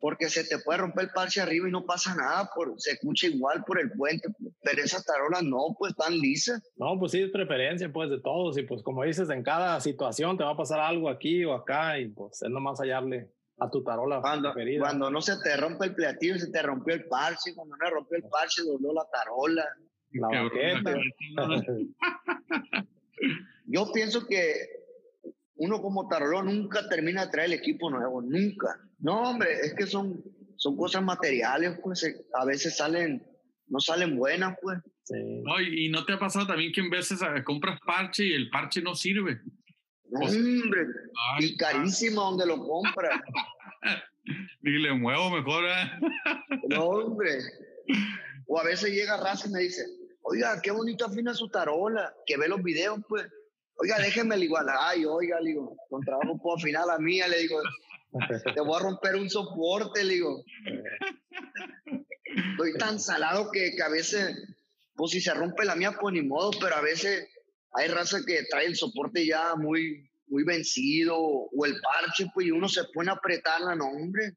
Porque 0.00 0.28
se 0.28 0.44
te 0.44 0.58
puede 0.60 0.78
romper 0.78 1.06
el 1.06 1.10
parche 1.10 1.40
arriba 1.40 1.68
y 1.68 1.72
no 1.72 1.84
pasa 1.84 2.14
nada, 2.14 2.48
por, 2.54 2.74
se 2.80 2.92
escucha 2.92 3.26
igual 3.26 3.64
por 3.64 3.80
el 3.80 3.90
puente, 3.92 4.28
pero 4.62 4.82
esas 4.82 5.04
tarolas 5.04 5.42
no, 5.42 5.74
pues 5.76 5.90
están 5.90 6.16
lisas. 6.16 6.62
No, 6.76 6.96
pues 6.98 7.12
sí, 7.12 7.22
es 7.22 7.30
preferencia 7.30 7.92
pues 7.92 8.08
de 8.08 8.20
todos 8.20 8.56
y 8.58 8.62
pues 8.62 8.82
como 8.82 9.02
dices, 9.02 9.28
en 9.30 9.42
cada 9.42 9.80
situación 9.80 10.36
te 10.36 10.44
va 10.44 10.50
a 10.50 10.56
pasar 10.56 10.78
algo 10.78 11.08
aquí 11.08 11.44
o 11.44 11.52
acá 11.52 11.98
y 11.98 12.08
pues 12.08 12.42
es 12.42 12.50
nomás 12.50 12.78
hallarle 12.78 13.32
a 13.58 13.68
tu 13.70 13.82
tarola 13.82 14.20
cuando, 14.20 14.52
preferida. 14.52 14.80
Cuando 14.80 15.10
no 15.10 15.20
se 15.20 15.36
te 15.42 15.56
rompe 15.56 15.86
el 15.86 15.94
platillo, 15.94 16.38
se 16.38 16.50
te 16.50 16.62
rompió 16.62 16.94
el 16.94 17.06
parche, 17.06 17.54
cuando 17.56 17.76
no 17.76 17.90
rompió 17.90 18.18
el 18.18 18.24
parche, 18.24 18.62
dobló 18.62 18.92
la 18.92 19.06
tarola. 19.10 19.64
La 20.12 20.42
baqueta. 20.42 20.94
Yo 23.70 23.92
pienso 23.92 24.26
que 24.26 24.78
uno 25.56 25.82
como 25.82 26.08
Tarolón 26.08 26.46
nunca 26.46 26.88
termina 26.88 27.26
de 27.26 27.30
traer 27.30 27.48
el 27.48 27.58
equipo 27.58 27.90
nuevo, 27.90 28.22
nunca. 28.22 28.80
No, 28.98 29.30
hombre, 29.30 29.52
es 29.62 29.74
que 29.74 29.86
son, 29.86 30.24
son 30.56 30.76
cosas 30.76 31.02
materiales, 31.02 31.78
pues 31.82 32.02
eh, 32.04 32.26
a 32.34 32.46
veces 32.46 32.76
salen, 32.76 33.22
no 33.66 33.78
salen 33.78 34.16
buenas, 34.16 34.56
pues. 34.62 34.78
No, 35.10 35.60
y 35.60 35.88
no 35.90 36.04
te 36.04 36.14
ha 36.14 36.18
pasado 36.18 36.46
también 36.46 36.72
que 36.72 36.80
en 36.80 36.90
veces 36.90 37.20
eh, 37.22 37.44
compras 37.44 37.78
parche 37.86 38.24
y 38.24 38.32
el 38.32 38.50
parche 38.50 38.80
no 38.80 38.94
sirve. 38.94 39.40
No, 40.10 40.20
hombre, 40.20 40.86
y 41.40 41.56
carísimo 41.56 42.22
donde 42.22 42.46
lo 42.46 42.58
compras. 42.58 43.20
y 44.62 44.70
le 44.70 44.94
muevo 44.94 45.30
mejor. 45.30 45.64
¿eh? 45.64 45.90
no, 46.68 46.84
hombre. 46.84 47.38
O 48.46 48.58
a 48.58 48.64
veces 48.64 48.92
llega 48.92 49.18
Raza 49.18 49.48
y 49.48 49.52
me 49.52 49.60
dice, 49.60 49.84
oiga, 50.22 50.58
qué 50.62 50.70
bonito 50.70 51.04
afina 51.04 51.34
su 51.34 51.48
tarola, 51.48 52.14
que 52.26 52.38
ve 52.38 52.48
los 52.48 52.62
videos, 52.62 52.98
pues. 53.06 53.26
Oiga, 53.78 53.98
déjeme 53.98 54.34
el 54.34 54.44
igual. 54.44 54.66
Ay, 54.80 55.04
oiga, 55.04 55.40
le 55.40 55.50
digo, 55.50 55.76
con 55.88 56.02
trabajo 56.02 56.38
puedo 56.42 56.56
afinar 56.56 56.86
la 56.86 56.98
mía, 56.98 57.28
le 57.28 57.38
digo, 57.38 57.60
te 58.54 58.60
voy 58.60 58.76
a 58.76 58.82
romper 58.82 59.16
un 59.16 59.30
soporte, 59.30 60.04
le 60.04 60.14
digo. 60.14 60.44
Estoy 62.24 62.74
tan 62.78 62.98
salado 62.98 63.50
que, 63.52 63.74
que 63.76 63.82
a 63.82 63.88
veces, 63.88 64.36
pues 64.94 65.12
si 65.12 65.20
se 65.20 65.32
rompe 65.32 65.64
la 65.64 65.76
mía, 65.76 65.92
pues 65.98 66.12
ni 66.12 66.22
modo, 66.22 66.50
pero 66.60 66.74
a 66.74 66.80
veces 66.80 67.28
hay 67.72 67.88
raza 67.88 68.18
que 68.26 68.44
trae 68.50 68.66
el 68.66 68.76
soporte 68.76 69.24
ya 69.24 69.54
muy, 69.54 70.10
muy 70.26 70.42
vencido 70.42 71.16
o 71.16 71.66
el 71.66 71.80
parche, 71.80 72.26
pues 72.34 72.48
y 72.48 72.50
uno 72.50 72.68
se 72.68 72.82
pone 72.92 73.10
a 73.10 73.14
apretarla, 73.14 73.76
no, 73.76 73.86
hombre. 73.86 74.32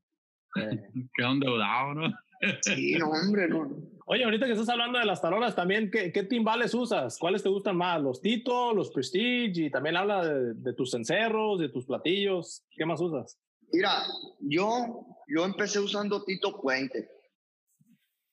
Queda 0.54 1.32
endeudado, 1.32 1.94
¿no? 1.96 2.14
sí, 2.62 2.94
no, 2.96 3.10
hombre, 3.10 3.48
no. 3.48 3.91
Oye, 4.06 4.24
ahorita 4.24 4.46
que 4.46 4.54
estás 4.54 4.70
hablando 4.70 5.00
de 5.00 5.06
las 5.06 5.22
tarolas 5.22 5.56
también, 5.56 5.92
¿qué, 5.92 6.12
qué 6.12 6.24
timbales 6.24 6.74
usas? 6.74 7.18
¿Cuáles 7.18 7.44
te 7.44 7.50
gustan 7.50 7.78
más? 7.78 8.02
¿Los 8.02 8.22
Tito, 8.22 8.74
los 8.74 8.92
Prestige? 8.92 9.54
Y 9.56 9.72
también 9.72 9.96
habla 9.96 10.26
de, 10.26 10.74
tus 10.74 10.92
cencerros, 10.92 11.60
de 11.60 11.70
tus 11.70 11.86
platillos. 11.86 12.66
¿Qué 12.72 12.86
más 12.86 13.00
usas? 13.00 13.38
Mira, 13.72 14.04
yo, 14.40 15.06
yo 15.28 15.46
empecé 15.46 15.80
usando 15.80 16.24
Tito 16.24 16.60
Puente. 16.60 17.10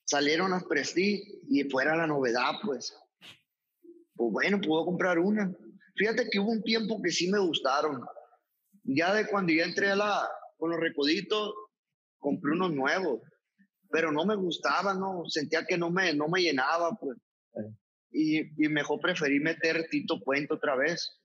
Salieron 0.04 0.50
las 0.50 0.64
Prestige 0.64 1.22
y 1.48 1.64
fuera 1.64 1.96
la 1.96 2.06
novedad, 2.06 2.52
pues. 2.64 2.96
Pues 4.14 4.32
bueno, 4.32 4.60
puedo 4.60 4.84
comprar 4.86 5.18
una. 5.18 5.54
Fíjate 5.96 6.28
que 6.30 6.40
hubo 6.40 6.50
un 6.50 6.62
tiempo 6.62 7.00
que 7.02 7.10
sí 7.10 7.30
me 7.30 7.38
gustaron. 7.38 8.04
Ya 8.84 9.12
de 9.14 9.26
cuando 9.28 9.52
ya 9.52 9.64
entré 9.64 9.90
a 9.90 9.96
la, 9.96 10.28
con 10.56 10.70
los 10.70 10.80
recoditos, 10.80 11.54
compré 12.18 12.52
unos 12.52 12.72
nuevos 12.72 13.20
pero 13.90 14.12
no 14.12 14.24
me 14.24 14.36
gustaba, 14.36 14.94
no, 14.94 15.24
sentía 15.28 15.64
que 15.64 15.78
no 15.78 15.90
me, 15.90 16.14
no 16.14 16.28
me 16.28 16.42
llenaba, 16.42 16.96
pues. 17.00 17.18
Y, 18.10 18.40
y, 18.64 18.68
mejor 18.68 19.00
preferí 19.00 19.40
meter 19.40 19.86
Tito 19.90 20.20
Puente 20.20 20.54
otra 20.54 20.76
vez. 20.76 21.20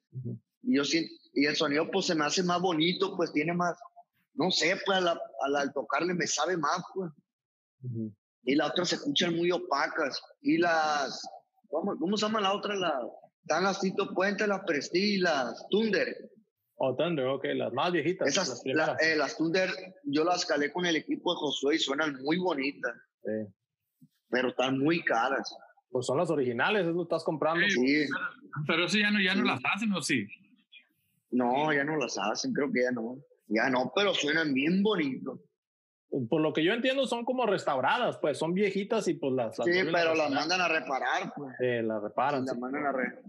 Y 0.61 0.75
yo 0.75 0.83
y 1.33 1.45
el 1.45 1.55
sonido 1.55 1.89
pues 1.91 2.05
se 2.05 2.15
me 2.15 2.25
hace 2.25 2.43
más 2.43 2.61
bonito, 2.61 3.15
pues 3.15 3.31
tiene 3.31 3.53
más, 3.53 3.77
no 4.35 4.51
sé, 4.51 4.77
pues 4.85 4.99
al, 4.99 5.73
tocarle 5.73 6.13
me 6.13 6.27
sabe 6.27 6.57
más, 6.57 6.83
pues. 6.93 7.11
Y 8.43 8.55
las 8.55 8.71
otras 8.71 8.89
se 8.89 8.95
escuchan 8.95 9.35
muy 9.35 9.51
opacas. 9.51 10.21
Y 10.41 10.57
las, 10.57 11.21
¿cómo, 11.69 11.97
cómo 11.97 12.17
se 12.17 12.25
llama 12.25 12.41
la 12.41 12.53
otra? 12.53 12.75
La, 12.75 12.99
están 13.41 13.63
las 13.63 13.79
Tito 13.79 14.13
Puente, 14.13 14.47
las 14.47 14.63
Prestige, 14.65 15.21
las 15.21 15.65
Thunder. 15.69 16.15
Oh, 16.85 16.93
Thunder, 16.97 17.25
ok, 17.27 17.45
las 17.55 17.71
más 17.71 17.93
viejitas. 17.93 18.27
Esas, 18.27 18.61
las, 18.65 19.01
eh, 19.01 19.15
las 19.15 19.37
Thunder, 19.37 19.69
yo 20.03 20.25
las 20.25 20.45
calé 20.45 20.69
con 20.69 20.85
el 20.85 20.97
equipo 20.97 21.33
de 21.33 21.37
Josué 21.39 21.75
y 21.75 21.79
suenan 21.79 22.21
muy 22.23 22.37
bonitas. 22.37 22.91
Pero 24.29 24.49
están 24.49 24.77
muy 24.79 25.01
caras. 25.01 25.55
Pues 25.89 26.05
son 26.05 26.17
las 26.17 26.29
originales, 26.29 26.85
eso 26.85 27.03
estás 27.03 27.23
comprando. 27.23 27.65
Sí. 27.69 28.05
Pero 28.67 28.85
eso 28.85 28.97
ya 28.97 29.11
no, 29.11 29.21
ya 29.21 29.33
no 29.33 29.45
las 29.45 29.61
hacen, 29.73 29.93
¿o 29.93 30.01
sí? 30.01 30.27
No, 31.31 31.71
ya 31.71 31.85
no 31.85 31.95
las 31.95 32.17
hacen, 32.17 32.51
creo 32.51 32.69
que 32.69 32.81
ya 32.81 32.91
no. 32.91 33.17
Ya 33.47 33.69
no, 33.69 33.93
pero 33.95 34.13
suenan 34.13 34.53
bien 34.53 34.83
bonitos. 34.83 35.39
Por 36.29 36.41
lo 36.41 36.51
que 36.51 36.65
yo 36.65 36.73
entiendo, 36.73 37.07
son 37.07 37.23
como 37.23 37.45
restauradas, 37.45 38.17
pues 38.17 38.37
son 38.37 38.53
viejitas 38.53 39.07
y 39.07 39.13
pues 39.13 39.33
las. 39.33 39.55
sí, 39.55 39.71
pero 39.89 40.15
las 40.15 40.31
mandan 40.31 40.59
a 40.59 40.67
reparar, 40.67 41.31
pues. 41.33 41.55
Sí, 41.59 41.81
las 41.81 42.03
reparan. 42.03 42.43
Las 42.45 42.57
mandan 42.57 42.87
a 42.87 42.91
reparar. 42.91 43.23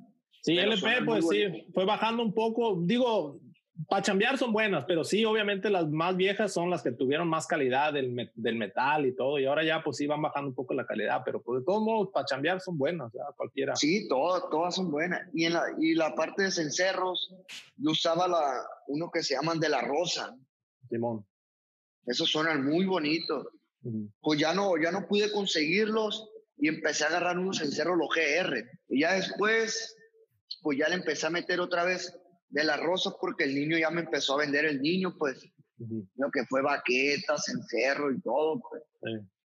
Sí, 0.45 0.59
LP, 0.59 1.05
pues 1.07 1.27
sí, 1.27 1.67
fue 1.73 1.87
bajando 1.87 2.23
un 2.23 2.35
poco. 2.35 2.79
Digo, 2.83 3.41
para 3.89 4.03
chambear 4.03 4.39
son 4.39 4.53
buenas, 4.53 4.85
pero 4.87 5.03
sí, 5.03 5.25
obviamente 5.25 5.69
las 5.69 5.89
más 5.89 6.17
viejas 6.17 6.53
son 6.53 6.71
las 6.71 6.83
que 6.83 6.93
tuvieron 6.93 7.29
más 7.29 7.47
calidad 7.47 7.93
del, 7.93 8.31
del, 8.35 8.57
metal 8.57 9.05
y 9.05 9.17
todo, 9.17 9.39
y 9.39 9.47
ahora 9.47 9.65
ya 9.65 9.83
pues 9.83 9.97
sí 9.97 10.07
van 10.07 10.23
bajando 10.23 10.51
un 10.51 10.55
poco 10.55 10.75
la 10.75 10.87
calidad, 10.87 11.23
pero 11.25 11.43
pues 11.43 11.61
de 11.61 11.67
todos 11.67 11.83
modos, 11.83 12.11
para 12.13 12.25
chambear 12.25 12.61
son 12.61 12.79
buenas, 12.79 13.13
cualquiera. 13.37 13.75
Sí, 13.75 14.07
todas, 14.09 14.45
todas 14.49 14.77
son 14.77 14.91
buenas. 14.91 15.29
Y 15.35 15.47
en 15.47 15.55
la, 15.55 15.65
y 15.79 15.95
la 15.95 16.15
parte 16.15 16.45
de 16.45 16.51
cencerros, 16.53 17.35
yo 17.77 17.91
usaba 17.91 18.29
la, 18.29 18.65
uno 18.87 19.11
que 19.13 19.23
se 19.23 19.35
llaman 19.35 19.59
de 19.59 19.69
la 19.69 19.81
rosa. 19.81 20.37
Simón. 20.89 21.27
Esos 22.07 22.31
suenan 22.31 22.65
muy 22.65 22.87
bonitos. 22.87 23.49
Pues 24.21 24.39
ya 24.39 24.55
no, 24.55 24.81
ya 24.81 24.93
no 24.93 25.07
pude 25.07 25.31
conseguirlos 25.31 26.31
y 26.57 26.69
empecé 26.69 27.05
a 27.05 27.09
agarrar 27.09 27.39
unos 27.39 27.59
cencerros, 27.59 27.99
los 27.99 28.09
GR. 28.09 28.65
Y 28.89 29.01
ya 29.01 29.15
después, 29.15 29.97
pues 30.63 30.79
ya 30.79 30.89
le 30.89 30.95
empecé 30.95 31.27
a 31.27 31.31
meter 31.31 31.61
otra 31.61 31.85
vez 31.85 32.17
de 32.49 32.65
la 32.65 32.77
rosa 32.77 33.15
porque 33.21 33.45
el 33.45 33.55
niño 33.55 33.79
ya 33.79 33.91
me 33.91 34.03
empezó 34.03 34.35
a 34.35 34.39
vender 34.39 34.65
el 34.65 34.81
niño, 34.81 35.15
pues, 35.19 35.45
lo 36.17 36.31
que 36.31 36.45
fue 36.47 36.63
baquetas, 36.63 37.49
encerro 37.49 38.13
y 38.13 38.21
todo, 38.21 38.61
pues. 38.61 38.83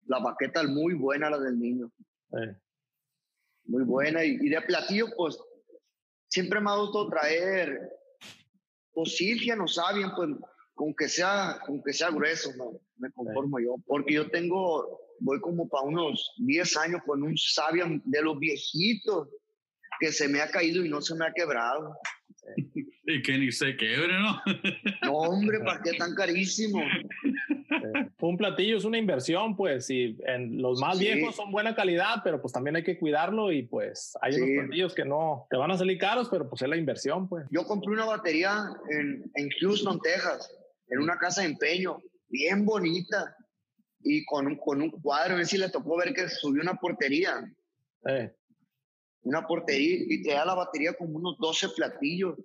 La 0.06 0.20
baqueta 0.20 0.62
es 0.62 0.70
muy 0.70 0.94
buena, 0.94 1.30
la 1.30 1.40
del 1.40 1.60
niño. 1.60 1.92
Muy 3.66 3.84
buena. 3.84 4.24
Y, 4.24 4.38
de 4.50 4.62
platillo, 4.62 5.08
pues, 5.16 5.38
siempre 6.28 6.62
me 6.62 6.70
ha 6.70 6.76
gustado 6.76 7.10
traer, 7.10 7.92
silvia 9.06 9.56
no 9.56 9.68
saben, 9.68 10.10
pues, 10.16 10.30
con 10.74 10.94
que 10.94 11.08
sea, 11.08 11.60
con 11.66 11.82
que 11.84 11.94
sea 11.94 12.10
grueso, 12.12 12.52
me 12.98 13.12
conformo 13.12 13.60
yo. 13.60 13.76
Porque 13.86 14.14
yo 14.14 14.30
tengo, 14.30 15.00
voy 15.20 15.40
como 15.42 15.68
para 15.68 15.84
unos 15.84 16.34
10 16.38 16.78
años 16.78 17.02
con 17.06 17.24
un 17.24 17.36
sabio 17.38 17.86
de 18.04 18.22
los 18.22 18.38
viejitos 18.40 19.30
que 20.00 20.12
se 20.12 20.28
me 20.28 20.42
ha 20.42 20.50
caído 20.50 20.86
y 20.86 20.90
no 20.90 21.02
se 21.02 21.16
me 21.16 21.26
ha 21.26 21.34
quebrado. 21.34 21.96
Y 23.10 23.22
que 23.22 23.38
ni 23.38 23.54
se 23.54 23.78
quebre, 23.78 24.20
¿no? 24.20 24.42
No, 25.04 25.14
hombre, 25.14 25.60
¿para 25.60 25.82
qué 25.82 25.94
tan 25.94 26.14
carísimo? 26.14 26.82
un 28.20 28.38
platillo 28.38 28.78
es 28.78 28.84
una 28.84 28.98
inversión, 28.98 29.56
pues, 29.56 29.90
y 29.90 30.18
en 30.26 30.62
los 30.62 30.82
más 30.82 31.00
viejos 31.00 31.36
son 31.36 31.52
buena 31.52 31.74
calidad, 31.74 32.22
pero 32.24 32.42
pues 32.42 32.52
también 32.52 32.76
hay 32.76 32.84
que 32.84 33.00
cuidarlo 33.00 33.52
y 33.52 33.64
pues 33.64 34.18
hay 34.22 34.36
unos 34.36 34.50
platillos 34.66 34.94
que 34.94 35.06
no 35.06 35.48
te 35.50 35.56
van 35.56 35.72
a 35.72 35.78
salir 35.78 35.98
caros, 35.98 36.28
pero 36.30 36.50
pues 36.50 36.62
es 36.62 36.68
la 36.68 36.76
inversión, 36.76 37.30
pues. 37.30 37.46
Yo 37.50 37.64
compré 37.66 37.92
una 37.92 38.06
batería 38.06 38.66
en, 38.90 39.24
en 39.36 39.50
Houston, 39.62 40.02
Texas, 40.02 40.52
en 40.90 41.00
una 41.00 41.18
casa 41.18 41.42
de 41.42 41.48
empeño, 41.48 42.00
bien 42.28 42.66
bonita, 42.66 43.36
y 44.02 44.26
con 44.26 44.48
un, 44.48 44.58
con 44.58 44.82
un 44.82 44.92
cuadro, 44.92 45.36
a 45.36 45.38
ver 45.38 45.46
si 45.46 45.58
le 45.58 45.70
tocó 45.70 45.98
ver 45.98 46.14
que 46.14 46.28
subió 46.28 46.62
una 46.62 46.76
portería. 46.76 47.40
Eh 48.06 48.34
una 49.28 49.46
portería 49.46 50.06
y 50.08 50.22
te 50.24 50.32
da 50.32 50.46
la 50.46 50.56
batería 50.56 50.94
como 50.94 51.18
unos 51.18 51.38
12 51.38 51.70
platillos. 51.70 52.36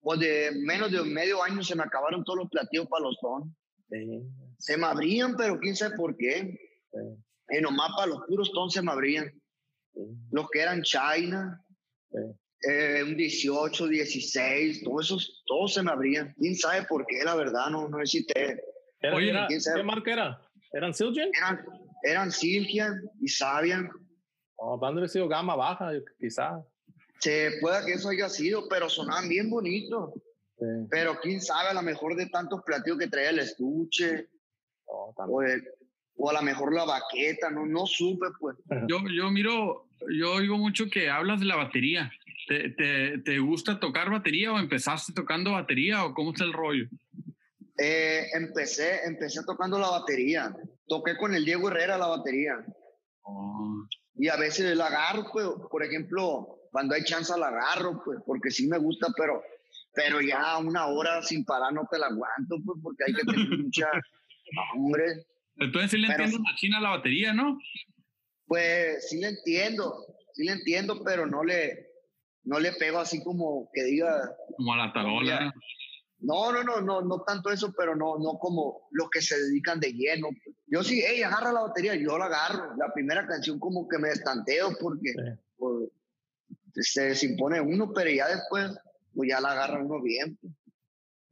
Pues 0.00 0.20
de 0.20 0.50
menos 0.64 0.90
de 0.90 1.02
medio 1.02 1.42
año 1.42 1.62
se 1.62 1.74
me 1.74 1.82
acabaron 1.82 2.24
todos 2.24 2.40
los 2.40 2.50
platillos 2.50 2.86
para 2.88 3.04
los 3.04 3.18
ton. 3.20 3.54
Se 4.58 4.76
me 4.76 4.86
abrían, 4.86 5.36
pero 5.36 5.58
quién 5.58 5.74
sabe 5.76 5.96
por 5.96 6.16
qué. 6.16 6.58
Y 7.50 7.60
nomás 7.60 7.90
para 7.96 8.08
los 8.08 8.20
puros 8.26 8.52
ton 8.52 8.70
se 8.70 8.82
me 8.82 8.92
abrían. 8.92 9.30
Los 10.30 10.48
que 10.50 10.60
eran 10.60 10.82
China, 10.82 11.62
eh, 12.68 13.02
un 13.02 13.16
18, 13.16 13.88
16, 13.88 14.84
todos 14.84 15.06
esos, 15.06 15.42
todos 15.46 15.74
se 15.74 15.82
me 15.82 15.90
abrían. 15.90 16.34
Quién 16.38 16.54
sabe 16.56 16.84
por 16.86 17.04
qué, 17.06 17.22
la 17.24 17.34
verdad, 17.34 17.70
no, 17.70 17.88
no 17.88 18.00
existe. 18.00 18.62
Oye, 19.14 19.32
¿qué 19.48 19.82
marca 19.82 20.12
era? 20.12 20.42
¿Eran 20.72 20.94
Siljan? 20.94 21.30
Eran, 21.36 21.66
eran 22.04 22.32
Siljan 22.32 23.00
y 23.20 23.28
Sabian. 23.28 23.90
Oh, 24.64 24.78
van 24.78 25.08
sido 25.08 25.26
gama 25.26 25.56
baja, 25.56 25.90
quizás. 26.20 26.64
Se 27.18 27.58
pueda 27.60 27.84
que 27.84 27.94
eso 27.94 28.10
haya 28.10 28.28
sido, 28.28 28.68
pero 28.68 28.88
sonaban 28.88 29.28
bien 29.28 29.50
bonitos. 29.50 30.10
Pero 30.88 31.18
quién 31.20 31.40
sabe, 31.40 31.70
a 31.70 31.74
lo 31.74 31.82
mejor 31.82 32.14
de 32.14 32.26
tantos 32.26 32.62
platillos 32.62 32.96
que 32.96 33.08
traía 33.08 33.30
el 33.30 33.40
estuche, 33.40 34.28
o, 34.84 35.12
o, 35.16 36.30
a 36.30 36.32
lo 36.32 36.42
mejor 36.42 36.72
la 36.72 36.84
baqueta, 36.84 37.50
no, 37.50 37.66
no 37.66 37.86
supe, 37.86 38.26
pues. 38.38 38.56
Yo, 38.86 38.98
yo 39.12 39.32
miro, 39.32 39.88
yo 40.16 40.34
oigo 40.34 40.56
mucho 40.56 40.88
que 40.88 41.10
hablas 41.10 41.40
de 41.40 41.46
la 41.46 41.56
batería. 41.56 42.12
¿Te, 42.46 42.70
te, 42.70 43.18
te 43.18 43.38
gusta 43.40 43.80
tocar 43.80 44.10
batería 44.10 44.52
o 44.52 44.60
empezaste 44.60 45.12
tocando 45.12 45.52
batería 45.52 46.04
o 46.04 46.14
cómo 46.14 46.30
está 46.30 46.44
el 46.44 46.52
rollo? 46.52 46.84
Eh, 47.78 48.28
empecé, 48.34 49.04
empecé 49.06 49.42
tocando 49.44 49.76
la 49.76 49.90
batería. 49.90 50.54
Toqué 50.86 51.16
con 51.16 51.34
el 51.34 51.44
Diego 51.44 51.68
Herrera 51.68 51.98
la 51.98 52.06
batería. 52.06 52.64
Oh 53.22 53.88
y 54.14 54.28
a 54.28 54.36
veces 54.36 54.76
la 54.76 54.86
agarro, 54.86 55.26
pues, 55.32 55.46
por 55.70 55.84
ejemplo, 55.84 56.68
cuando 56.70 56.94
hay 56.94 57.04
chance 57.04 57.32
la 57.38 57.48
agarro, 57.48 58.02
pues, 58.04 58.18
porque 58.26 58.50
sí 58.50 58.68
me 58.68 58.78
gusta, 58.78 59.08
pero, 59.16 59.42
pero 59.94 60.20
ya 60.20 60.58
una 60.58 60.86
hora 60.86 61.22
sin 61.22 61.44
parar 61.44 61.72
no 61.72 61.86
te 61.90 61.98
la 61.98 62.06
aguanto, 62.06 62.56
pues, 62.64 62.78
porque 62.82 63.04
hay 63.06 63.14
que 63.14 63.24
tener 63.24 63.58
mucha 63.58 63.88
hombre. 64.74 65.04
Entonces 65.56 65.90
sí 65.90 65.98
le 65.98 66.08
entiendo 66.08 66.38
a 66.38 66.56
China 66.56 66.80
la 66.80 66.90
batería, 66.90 67.32
¿no? 67.32 67.58
Pues 68.46 69.08
sí 69.08 69.20
le 69.20 69.28
entiendo, 69.28 69.94
sí 70.34 70.44
le 70.44 70.52
entiendo, 70.52 71.02
pero 71.04 71.26
no 71.26 71.44
le, 71.44 71.86
no 72.44 72.58
le 72.58 72.72
pego 72.72 72.98
así 72.98 73.22
como 73.22 73.70
que 73.72 73.84
diga. 73.84 74.34
Como 74.56 74.74
a 74.74 74.76
la 74.78 74.92
tarola. 74.92 75.52
No, 76.22 76.52
no, 76.52 76.62
no, 76.62 76.80
no, 76.80 77.02
no 77.02 77.22
tanto 77.22 77.50
eso, 77.50 77.72
pero 77.76 77.96
no, 77.96 78.16
no 78.18 78.38
como 78.38 78.88
los 78.92 79.10
que 79.10 79.20
se 79.20 79.36
dedican 79.38 79.80
de 79.80 79.92
lleno. 79.92 80.28
Yo 80.66 80.84
sí, 80.84 81.02
hey, 81.04 81.22
agarra 81.22 81.52
la 81.52 81.62
batería, 81.62 81.96
yo 81.96 82.16
la 82.16 82.26
agarro. 82.26 82.76
La 82.76 82.92
primera 82.92 83.26
canción 83.26 83.58
como 83.58 83.88
que 83.88 83.98
me 83.98 84.10
estanteo 84.10 84.70
porque 84.80 85.12
pues, 85.56 85.90
se 86.74 87.08
desimpone 87.08 87.60
uno, 87.60 87.92
pero 87.92 88.10
ya 88.10 88.28
después, 88.28 88.70
pues 89.14 89.30
ya 89.30 89.40
la 89.40 89.50
agarra 89.50 89.82
uno 89.82 90.00
bien. 90.00 90.38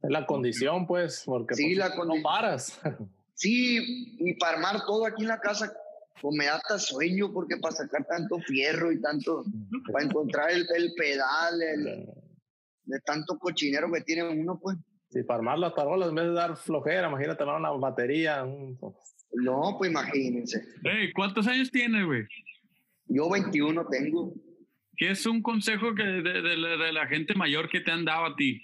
Es 0.01 0.09
la 0.09 0.25
condición, 0.25 0.85
pues, 0.85 1.23
porque 1.25 1.55
sí, 1.55 1.75
pues, 1.75 1.77
la 1.77 2.05
no 2.05 2.21
paras. 2.21 2.79
Sí, 3.33 4.13
y 4.19 4.35
para 4.35 4.57
armar 4.57 4.85
todo 4.85 5.03
aquí 5.07 5.23
en 5.23 5.29
la 5.29 5.39
casa, 5.39 5.73
pues 6.21 6.35
me 6.35 6.45
da 6.45 6.57
hasta 6.57 6.77
sueño 6.77 7.33
porque 7.33 7.57
para 7.57 7.73
sacar 7.73 8.05
tanto 8.05 8.37
fierro 8.41 8.91
y 8.91 9.01
tanto, 9.01 9.43
para 9.91 10.05
encontrar 10.05 10.51
el, 10.51 10.67
el 10.75 10.93
pedal, 10.93 11.59
el 11.59 12.20
de 12.83 12.99
tanto 13.01 13.37
cochinero 13.37 13.91
que 13.91 14.01
tiene 14.01 14.27
uno, 14.27 14.59
pues. 14.61 14.77
Sí, 15.09 15.23
para 15.23 15.39
armar 15.39 15.59
las 15.59 15.75
tarolas, 15.75 16.09
en 16.09 16.15
vez 16.15 16.25
de 16.25 16.33
dar 16.33 16.55
flojera, 16.55 17.09
imagínate 17.09 17.43
dar 17.43 17.59
una 17.59 17.71
batería. 17.71 18.45
No, 19.33 19.75
pues 19.77 19.91
imagínense. 19.91 20.61
Hey, 20.83 21.11
¿Cuántos 21.13 21.47
años 21.47 21.69
tienes, 21.69 22.05
güey? 22.05 22.23
Yo 23.07 23.29
21 23.29 23.87
tengo. 23.89 24.33
¿Qué 24.95 25.11
es 25.11 25.25
un 25.25 25.41
consejo 25.41 25.95
que 25.95 26.03
de, 26.03 26.21
de, 26.21 26.41
de, 26.41 26.93
la 26.93 27.07
gente 27.07 27.33
mayor 27.33 27.69
que 27.69 27.81
te 27.81 27.91
han 27.91 28.05
dado 28.05 28.25
a 28.25 28.35
ti? 28.35 28.61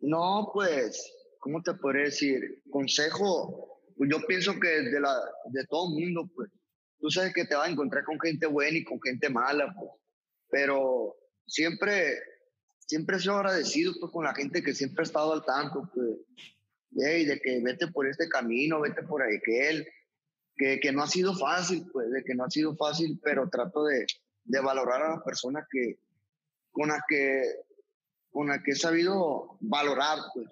No, 0.00 0.50
pues, 0.54 1.12
¿cómo 1.38 1.62
te 1.62 1.74
podría 1.74 2.04
decir? 2.04 2.62
Consejo, 2.70 3.82
pues 3.96 4.08
yo 4.10 4.24
pienso 4.26 4.58
que 4.58 4.68
de, 4.68 5.00
la, 5.00 5.14
de 5.50 5.66
todo 5.68 5.88
el 5.88 6.02
mundo, 6.02 6.30
pues, 6.34 6.50
tú 6.98 7.10
sabes 7.10 7.34
que 7.34 7.44
te 7.44 7.54
vas 7.54 7.68
a 7.68 7.70
encontrar 7.72 8.04
con 8.04 8.18
gente 8.20 8.46
buena 8.46 8.78
y 8.78 8.84
con 8.84 9.00
gente 9.02 9.28
mala, 9.28 9.74
pues, 9.78 9.90
pero 10.48 11.16
siempre 11.46 12.14
siempre 12.90 13.16
he 13.16 13.20
sido 13.20 13.36
agradecido 13.36 13.92
pues, 14.00 14.10
con 14.10 14.24
la 14.24 14.34
gente 14.34 14.64
que 14.64 14.74
siempre 14.74 15.02
ha 15.02 15.04
estado 15.04 15.32
al 15.32 15.44
tanto, 15.44 15.88
pues, 15.94 16.08
de 16.90 17.40
que 17.40 17.60
vete 17.62 17.86
por 17.86 18.08
este 18.08 18.28
camino, 18.28 18.80
vete 18.80 19.04
por 19.04 19.22
aquel, 19.22 19.86
que, 20.56 20.80
que 20.80 20.90
no 20.90 21.04
ha 21.04 21.06
sido 21.06 21.32
fácil, 21.36 21.88
pues, 21.92 22.10
de 22.10 22.24
que 22.24 22.34
no 22.34 22.44
ha 22.44 22.50
sido 22.50 22.74
fácil, 22.74 23.20
pero 23.22 23.48
trato 23.48 23.84
de, 23.84 24.04
de 24.42 24.60
valorar 24.60 25.02
a 25.02 25.10
las 25.10 25.22
personas 25.22 25.68
que, 25.70 26.00
con 26.72 26.88
las 26.88 27.00
que, 27.08 27.44
con 28.32 28.48
las 28.48 28.60
que 28.64 28.72
he 28.72 28.76
sabido 28.76 29.56
valorar, 29.60 30.18
pues, 30.34 30.48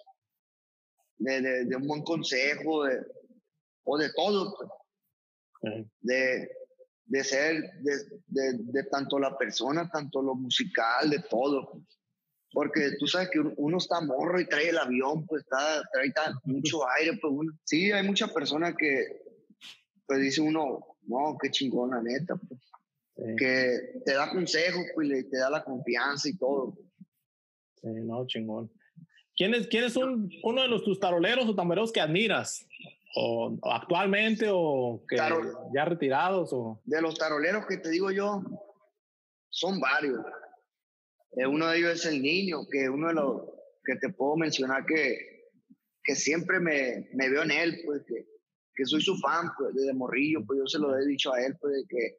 de, 1.17 1.41
de, 1.41 1.65
de 1.65 1.77
un 1.77 1.89
buen 1.89 2.05
consejo, 2.05 2.85
de, 2.85 3.05
o 3.83 3.99
de 3.99 4.13
todo, 4.13 4.55
pues, 5.61 5.85
de, 6.03 6.49
de 7.05 7.25
ser, 7.25 7.73
de, 7.81 7.97
de, 8.29 8.59
de, 8.59 8.85
tanto 8.85 9.19
la 9.19 9.37
persona, 9.37 9.91
tanto 9.91 10.23
lo 10.23 10.37
musical, 10.37 11.11
de 11.11 11.19
todo. 11.29 11.73
Pues 11.73 11.98
porque 12.53 12.93
tú 12.99 13.07
sabes 13.07 13.31
que 13.31 13.41
uno 13.41 13.79
está 13.79 14.01
morro 14.01 14.41
y 14.41 14.47
trae 14.47 14.71
el 14.71 14.79
avión, 14.79 15.27
pues 15.27 15.43
está, 15.43 15.83
trae 15.93 16.13
mucho 16.45 16.81
aire, 16.99 17.19
pues 17.21 17.33
uno, 17.35 17.53
sí, 17.65 17.93
hay 17.93 18.07
muchas 18.07 18.33
personas 18.33 18.75
que, 18.77 19.23
pues 20.07 20.21
dice 20.21 20.41
uno, 20.41 20.97
no, 21.03 21.37
qué 21.41 21.51
chingón, 21.51 21.91
la 21.91 22.03
neta, 22.03 22.37
pues, 22.37 22.61
que 23.37 24.01
te 24.05 24.15
da 24.15 24.31
consejos, 24.31 24.85
pues, 24.95 25.09
y 25.09 25.29
te 25.29 25.39
da 25.39 25.51
la 25.51 25.65
confianza 25.65 26.29
y 26.29 26.37
todo. 26.37 26.79
Sí, 27.81 27.89
no, 27.89 28.27
chingón. 28.27 28.71
¿Quién 29.37 29.55
es, 29.55 29.69
quién 29.69 29.85
es 29.85 29.97
un, 29.97 30.31
uno 30.43 30.63
de 30.63 30.69
los 30.69 30.83
tus 30.83 30.99
taroleros 30.99 31.49
o 31.49 31.55
tamberos 31.55 31.93
que 31.93 32.01
admiras? 32.01 32.67
O, 33.15 33.57
actualmente 33.63 34.49
o 34.51 35.03
que 35.09 35.17
ya 35.17 35.85
retirados? 35.85 36.53
O... 36.53 36.81
De 36.85 37.01
los 37.01 37.17
taroleros 37.17 37.67
que 37.67 37.79
te 37.79 37.91
digo 37.91 38.11
yo, 38.11 38.43
son 39.49 39.81
varios. 39.81 40.21
Eh, 41.33 41.47
uno 41.47 41.69
de 41.69 41.79
ellos 41.79 41.93
es 41.93 42.07
el 42.07 42.23
niño, 42.23 42.67
que 42.71 42.89
uno 42.89 43.09
de 43.09 43.15
los 43.15 43.43
que 43.85 43.97
te 43.97 44.13
puedo 44.13 44.37
mencionar 44.37 44.85
que, 44.87 45.51
que 46.03 46.15
siempre 46.15 46.61
me, 46.61 47.09
me 47.15 47.29
veo 47.29 47.43
en 47.43 47.51
él, 47.51 47.83
pues 47.85 48.03
que, 48.07 48.27
que 48.75 48.85
soy 48.85 49.03
su 49.03 49.17
fan, 49.19 49.51
pues 49.59 49.75
desde 49.75 49.93
morrillo, 49.93 50.45
pues 50.47 50.61
yo 50.61 50.67
se 50.67 50.79
lo 50.79 50.97
he 50.97 51.07
dicho 51.07 51.33
a 51.33 51.41
él, 51.45 51.57
pues 51.61 51.85
que, 51.89 52.19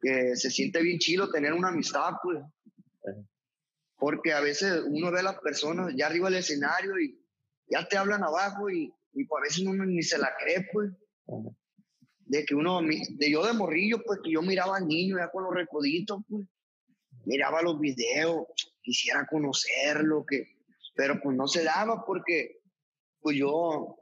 que 0.00 0.36
se 0.36 0.50
siente 0.50 0.82
bien 0.82 0.98
chido 0.98 1.30
tener 1.30 1.52
una 1.52 1.68
amistad, 1.68 2.12
pues. 2.22 2.38
porque 3.96 4.32
a 4.32 4.40
veces 4.40 4.82
uno 4.88 5.12
ve 5.12 5.20
a 5.20 5.24
las 5.24 5.38
personas 5.40 5.94
ya 5.96 6.06
arriba 6.06 6.28
del 6.28 6.40
escenario 6.40 6.98
y 6.98 7.20
ya 7.68 7.86
te 7.86 7.96
hablan 7.96 8.24
abajo 8.24 8.68
y, 8.70 8.92
y 9.12 9.24
pues 9.24 9.40
a 9.40 9.44
veces 9.44 9.64
uno 9.66 9.84
ni 9.84 10.02
se 10.02 10.18
la 10.18 10.32
cree, 10.38 10.66
pues. 10.72 10.90
De 12.24 12.44
que 12.44 12.54
uno, 12.54 12.80
de 12.82 13.30
yo 13.30 13.46
de 13.46 13.52
morrillo, 13.52 14.02
pues 14.04 14.20
que 14.24 14.32
yo 14.32 14.42
miraba 14.42 14.78
al 14.78 14.88
niño 14.88 15.18
ya 15.18 15.30
con 15.30 15.44
los 15.44 15.54
recoditos, 15.54 16.20
pues. 16.28 16.46
Miraba 17.24 17.62
los 17.62 17.78
videos, 17.78 18.46
quisiera 18.80 19.26
conocerlo, 19.26 20.24
que, 20.26 20.56
pero 20.94 21.20
pues 21.22 21.36
no 21.36 21.46
se 21.46 21.64
daba 21.64 22.04
porque 22.04 22.60
pues 23.20 23.36
yo 23.36 23.96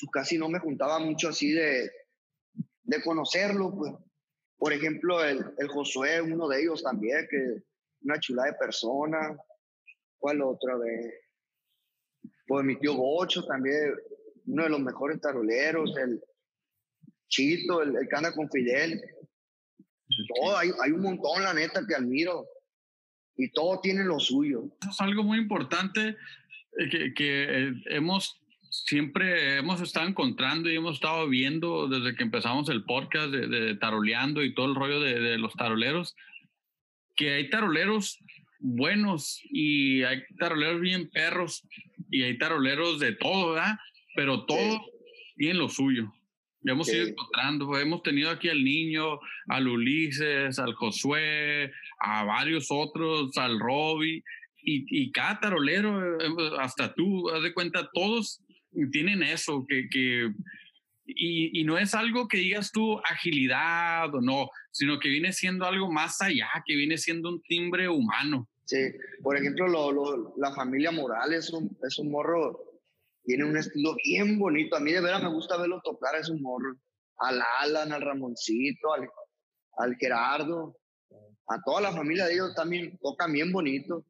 pues, 0.00 0.10
casi 0.12 0.38
no 0.38 0.48
me 0.48 0.58
juntaba 0.58 0.98
mucho 0.98 1.28
así 1.28 1.52
de, 1.52 1.90
de 2.82 3.02
conocerlo, 3.02 3.74
pues. 3.76 3.92
Por 4.58 4.72
ejemplo, 4.72 5.22
el, 5.22 5.44
el 5.58 5.68
Josué, 5.68 6.22
uno 6.22 6.48
de 6.48 6.62
ellos 6.62 6.82
también, 6.82 7.28
que 7.30 7.62
una 8.02 8.18
chula 8.18 8.44
de 8.44 8.54
persona. 8.54 9.36
¿Cuál 10.18 10.40
otra 10.40 10.76
vez? 10.76 11.12
Pues 12.46 12.64
mi 12.64 12.78
tío 12.78 12.94
Bocho 12.94 13.44
también, 13.44 13.94
uno 14.46 14.62
de 14.62 14.68
los 14.70 14.80
mejores 14.80 15.20
taroleros, 15.20 15.94
el 15.98 16.22
Chito, 17.28 17.82
el, 17.82 17.96
el 17.96 18.08
con 18.34 18.50
Fidel. 18.50 19.02
Todo, 20.34 20.56
hay, 20.56 20.70
hay 20.82 20.92
un 20.92 21.02
montón, 21.02 21.42
la 21.42 21.54
neta, 21.54 21.84
que 21.86 21.94
admiro. 21.94 22.46
Y 23.36 23.50
todo 23.50 23.80
tiene 23.80 24.04
lo 24.04 24.18
suyo. 24.18 24.64
Eso 24.80 24.90
es 24.90 25.00
algo 25.00 25.22
muy 25.22 25.38
importante 25.38 26.16
eh, 26.78 26.88
que, 26.90 27.14
que 27.14 27.44
eh, 27.44 27.72
hemos 27.86 28.40
siempre 28.84 29.58
hemos 29.58 29.80
estado 29.80 30.08
encontrando 30.08 30.70
y 30.70 30.76
hemos 30.76 30.96
estado 30.96 31.28
viendo 31.28 31.88
desde 31.88 32.16
que 32.16 32.22
empezamos 32.22 32.68
el 32.68 32.84
podcast 32.84 33.30
de, 33.30 33.46
de 33.46 33.74
taroleando 33.76 34.42
y 34.42 34.54
todo 34.54 34.66
el 34.66 34.74
rollo 34.74 35.00
de, 35.00 35.20
de, 35.20 35.38
los 35.38 35.54
taroleros, 35.54 36.14
que 37.14 37.34
hay 37.34 37.48
taroleros 37.48 38.18
buenos 38.58 39.40
y 39.44 40.02
hay 40.02 40.22
taroleros 40.38 40.80
bien 40.80 41.08
perros 41.10 41.66
y 42.10 42.22
hay 42.22 42.38
taroleros 42.38 42.98
de 43.00 43.12
todo, 43.12 43.52
¿verdad? 43.52 43.78
Pero 44.14 44.44
todo 44.44 44.80
tiene 45.36 45.54
lo 45.54 45.68
suyo. 45.68 46.12
Hemos 46.66 46.92
ido 46.92 47.06
encontrando, 47.06 47.78
hemos 47.78 48.02
tenido 48.02 48.30
aquí 48.30 48.48
al 48.48 48.62
niño, 48.62 49.20
al 49.48 49.68
Ulises, 49.68 50.58
al 50.58 50.74
Josué, 50.74 51.72
a 52.00 52.24
varios 52.24 52.66
otros, 52.70 53.36
al 53.36 53.58
Robbie, 53.60 54.22
y, 54.62 54.84
y 54.90 55.12
cada 55.12 55.38
tarolero, 55.40 56.18
eh, 56.20 56.28
hasta 56.58 56.92
tú, 56.92 57.30
haz 57.30 57.42
de 57.42 57.54
cuenta, 57.54 57.88
todos 57.92 58.42
tienen 58.90 59.22
eso, 59.22 59.64
que, 59.66 59.88
que 59.88 60.32
y, 61.06 61.60
y, 61.60 61.64
no 61.64 61.78
es 61.78 61.94
algo 61.94 62.26
que 62.26 62.38
digas 62.38 62.72
tú 62.72 62.98
agilidad 62.98 64.12
o 64.12 64.20
no, 64.20 64.50
sino 64.72 64.98
que 64.98 65.08
viene 65.08 65.32
siendo 65.32 65.64
algo 65.64 65.90
más 65.90 66.20
allá, 66.20 66.48
que 66.66 66.74
viene 66.74 66.98
siendo 66.98 67.28
un 67.28 67.40
timbre 67.42 67.88
humano. 67.88 68.48
Sí, 68.64 68.78
por 69.22 69.36
ejemplo, 69.36 69.68
lo, 69.68 69.92
lo, 69.92 70.34
la 70.36 70.52
familia 70.52 70.90
Morales 70.90 71.44
es 71.44 71.50
un, 71.50 71.78
es 71.86 71.98
un 72.00 72.10
morro, 72.10 72.65
tiene 73.26 73.44
un 73.44 73.56
estilo 73.56 73.94
bien 74.02 74.38
bonito. 74.38 74.76
A 74.76 74.80
mí 74.80 74.92
de 74.92 75.00
veras 75.00 75.22
me 75.22 75.28
gusta 75.28 75.58
verlo 75.58 75.80
tocar 75.84 76.14
a 76.14 76.20
esos 76.20 76.40
morros. 76.40 76.76
Al 77.18 77.42
Alan, 77.60 77.92
al 77.92 78.02
Ramoncito, 78.02 78.92
al, 78.94 79.08
al 79.78 79.96
Gerardo, 79.96 80.76
a 81.48 81.60
toda 81.62 81.80
la 81.80 81.92
familia 81.92 82.26
de 82.26 82.34
ellos 82.34 82.54
también 82.54 82.98
tocan 83.02 83.32
bien 83.32 83.52
bonito. 83.52 84.04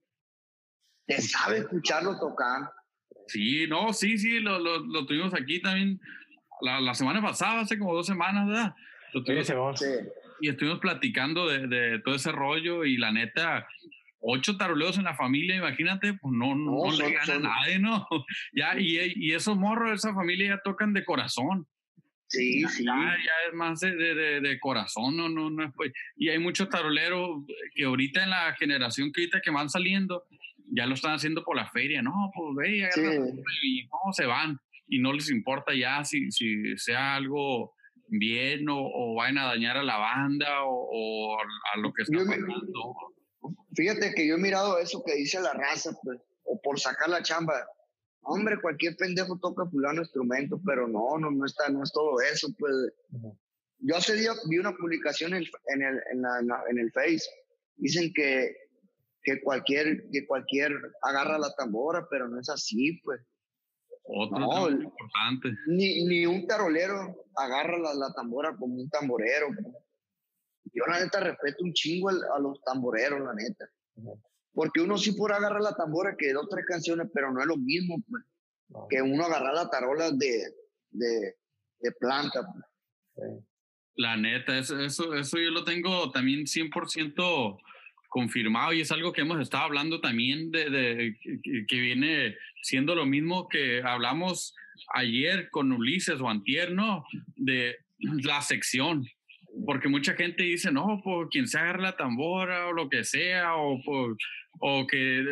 Te 1.07 1.20
sabe 1.20 1.59
escucharlo 1.59 2.18
tocar. 2.18 2.70
Sí, 3.29 3.66
no, 3.68 3.92
sí, 3.92 4.18
sí, 4.18 4.40
lo, 4.40 4.59
lo, 4.59 4.79
lo 4.79 5.07
tuvimos 5.07 5.35
aquí 5.35 5.61
también 5.61 6.00
la, 6.61 6.81
la, 6.81 6.94
semana 6.94 7.20
pasada, 7.22 7.61
hace 7.61 7.79
como 7.79 7.94
dos 7.94 8.07
semanas, 8.07 8.46
¿verdad? 8.46 8.74
Lo 9.12 9.24
tuvimos, 9.24 9.79
sí. 9.79 9.87
Y 10.40 10.50
estuvimos 10.50 10.81
platicando 10.81 11.48
de, 11.48 11.66
de, 11.66 11.98
todo 12.00 12.14
ese 12.14 12.31
rollo 12.31 12.85
y 12.85 12.98
la 12.98 13.11
neta, 13.11 13.66
ocho 14.27 14.57
taroleos 14.57 14.99
en 14.99 15.05
la 15.05 15.15
familia, 15.15 15.57
imagínate, 15.57 16.15
pues 16.15 16.35
no, 16.35 16.55
no, 16.55 16.73
no 16.85 16.93
le 16.93 17.12
gana 17.12 17.35
a 17.35 17.39
nadie, 17.39 17.79
¿no? 17.79 18.07
Ya, 18.53 18.79
y, 18.79 18.99
y 19.15 19.33
esos 19.33 19.57
morros 19.57 19.93
esa 19.93 20.15
familia 20.15 20.49
ya 20.49 20.61
tocan 20.65 20.93
de 20.93 21.05
corazón. 21.05 21.67
Sí, 22.29 22.62
ya, 22.62 22.69
sí. 22.69 22.85
Ya, 22.85 22.93
ya, 22.93 23.49
es 23.49 23.55
más 23.55 23.79
de, 23.81 23.95
de, 23.95 24.41
de, 24.41 24.59
corazón, 24.59 25.17
no, 25.17 25.29
no, 25.29 25.49
no 25.49 25.65
es 25.65 25.73
pues. 25.75 25.93
Y 26.17 26.29
hay 26.29 26.41
muchos 26.41 26.69
taroleros 26.69 27.45
que 27.75 27.85
ahorita 27.85 28.25
en 28.25 28.31
la 28.31 28.53
generación 28.55 29.12
que 29.12 29.23
ahorita 29.23 29.41
que 29.41 29.53
van 29.53 29.71
saliendo, 29.71 30.25
ya 30.73 30.87
lo 30.87 30.95
están 30.95 31.15
haciendo 31.15 31.45
por 31.45 31.57
la 31.57 31.71
feria, 31.71 32.03
no, 32.03 32.33
pues 32.35 32.57
ve, 32.57 32.89
sí. 32.93 33.01
y 33.62 33.85
no, 33.85 34.12
se 34.12 34.27
van 34.27 34.59
y 34.89 34.99
no 34.99 35.12
les 35.12 35.31
importa 35.31 35.73
ya 35.73 36.05
si, 36.05 36.33
si 36.33 36.77
sea 36.79 37.15
algo 37.15 37.75
bien 38.09 38.69
o, 38.69 38.77
o 38.79 39.15
vayan 39.15 39.39
a 39.39 39.45
dañar 39.47 39.77
a 39.77 39.85
la 39.85 39.99
banda 39.99 40.65
o, 40.65 40.89
o 40.93 41.39
a 41.39 41.79
lo 41.79 41.93
que 41.93 42.03
está 42.03 42.19
pasando. 42.19 43.15
Fíjate 43.75 44.15
que 44.15 44.27
yo 44.27 44.35
he 44.35 44.39
mirado 44.39 44.79
eso 44.79 45.03
que 45.05 45.15
dice 45.15 45.41
la 45.41 45.53
raza, 45.53 45.91
pues, 46.03 46.21
o 46.45 46.61
por 46.63 46.79
sacar 46.79 47.09
la 47.09 47.23
chamba. 47.23 47.67
Hombre, 48.23 48.61
cualquier 48.61 48.97
pendejo 48.97 49.39
toca 49.39 49.67
fulano 49.67 50.03
instrumento, 50.03 50.61
pero 50.65 50.89
no, 50.89 51.19
no, 51.19 51.31
no 51.31 51.45
está, 51.47 51.69
no 51.69 51.83
es 51.83 51.93
todo 51.93 52.21
eso, 52.21 52.49
pues. 52.59 52.73
Uh 53.13 53.19
-huh. 53.19 53.39
Yo 53.79 53.97
hace 53.97 54.15
día 54.15 54.33
vi 54.49 54.59
una 54.59 54.75
publicación 54.75 55.33
en 55.35 55.43
el, 55.43 55.51
en 55.75 55.83
el, 55.83 56.03
en 56.13 56.23
la, 56.23 56.65
en 56.71 56.79
el 56.79 56.91
Face. 56.93 57.25
Dicen 57.77 58.11
que, 58.15 58.57
que 59.23 59.41
cualquier, 59.43 60.09
que 60.11 60.27
cualquier 60.27 60.73
agarra 61.03 61.39
la 61.39 61.55
tambora, 61.55 62.07
pero 62.11 62.27
no 62.27 62.41
es 62.41 62.49
así, 62.49 63.01
pues. 63.05 63.21
Otro 64.09 64.39
no, 64.39 64.71
importante. 64.71 65.49
Ni, 65.67 66.05
ni 66.07 66.27
un 66.27 66.47
tarolero 66.47 67.27
agarra 67.37 67.77
la, 67.79 67.95
la 67.95 68.13
tambora 68.15 68.57
como 68.57 68.77
un 68.77 68.89
tamborero. 68.89 69.49
Pues. 69.49 69.75
Yo 70.72 70.85
la 70.87 71.00
neta 71.00 71.20
respeto 71.20 71.64
un 71.64 71.72
chingo 71.72 72.11
a 72.11 72.38
los 72.38 72.62
tamboreros, 72.62 73.20
la 73.20 73.35
neta. 73.35 73.68
Porque 74.52 74.81
uno 74.81 74.96
sí 74.98 75.12
puede 75.12 75.35
agarrar 75.35 75.61
la 75.61 75.74
tambora 75.74 76.16
que 76.16 76.33
dos, 76.33 76.48
tres 76.48 76.64
canciones, 76.66 77.09
pero 77.12 77.33
no 77.33 77.40
es 77.40 77.46
lo 77.46 77.57
mismo 77.57 77.96
pues, 78.09 78.24
no. 78.68 78.87
que 78.88 79.02
uno 79.02 79.24
agarrar 79.24 79.55
la 79.55 79.70
tarola 79.70 80.11
de, 80.11 80.55
de, 80.90 81.37
de 81.81 81.92
planta. 81.92 82.46
Pues. 83.14 83.31
La 83.96 84.16
neta, 84.16 84.59
eso, 84.59 84.79
eso, 84.79 85.14
eso 85.14 85.38
yo 85.38 85.50
lo 85.50 85.64
tengo 85.64 86.11
también 86.11 86.40
100% 86.44 87.59
confirmado 88.09 88.72
y 88.72 88.81
es 88.81 88.92
algo 88.92 89.12
que 89.12 89.22
hemos 89.22 89.40
estado 89.40 89.64
hablando 89.64 90.00
también 90.00 90.50
de, 90.50 90.70
de 90.70 91.16
que, 91.66 91.81
viene 91.81 92.37
siendo 92.62 92.94
lo 92.94 93.05
mismo 93.05 93.48
que 93.48 93.83
hablamos 93.83 94.55
ayer 94.94 95.50
con 95.50 95.72
Ulises 95.72 96.20
o 96.20 96.29
Antier, 96.29 96.72
¿no? 96.72 97.05
De 97.37 97.76
la 97.98 98.42
sección 98.42 99.07
porque 99.64 99.88
mucha 99.88 100.14
gente 100.14 100.42
dice, 100.42 100.71
no, 100.71 101.01
por 101.03 101.29
quien 101.29 101.47
se 101.47 101.59
agarra 101.59 101.83
la 101.83 101.97
tambora 101.97 102.66
o 102.66 102.73
lo 102.73 102.88
que 102.88 103.05
sea, 103.05 103.57
o, 103.57 103.81
por, 103.83 104.16
o 104.61 104.87
que 104.87 105.25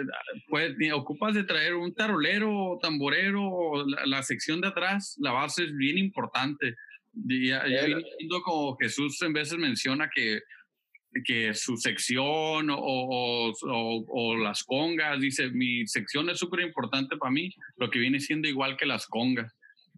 pues, 0.48 0.74
ocupas 0.94 1.34
de 1.34 1.44
traer 1.44 1.74
un 1.74 1.94
tarolero 1.94 2.50
o 2.52 2.78
tamborero, 2.78 3.42
o 3.42 3.86
la, 3.86 4.06
la, 4.06 4.22
sección 4.22 4.60
de 4.60 4.68
atrás, 4.68 5.16
la 5.20 5.32
base 5.32 5.64
es 5.64 5.76
bien 5.76 5.98
importante. 5.98 6.74
Ya, 7.12 7.66
ya 7.68 7.84
viendo 7.86 8.42
como 8.42 8.76
Jesús 8.76 9.20
en 9.22 9.32
veces 9.32 9.58
menciona 9.58 10.10
que, 10.12 10.40
que 11.24 11.54
su 11.54 11.76
sección 11.76 12.70
o, 12.70 12.76
o, 12.76 13.50
o, 13.50 14.04
o 14.08 14.36
las 14.36 14.64
congas, 14.64 15.20
dice, 15.20 15.50
mi 15.50 15.86
sección 15.86 16.28
es 16.30 16.38
súper 16.38 16.60
importante 16.60 17.16
para 17.16 17.30
mí, 17.30 17.50
lo 17.76 17.90
que 17.90 18.00
viene 18.00 18.20
siendo 18.20 18.48
igual 18.48 18.76
que 18.76 18.86
las 18.86 19.06
congas. 19.06 19.54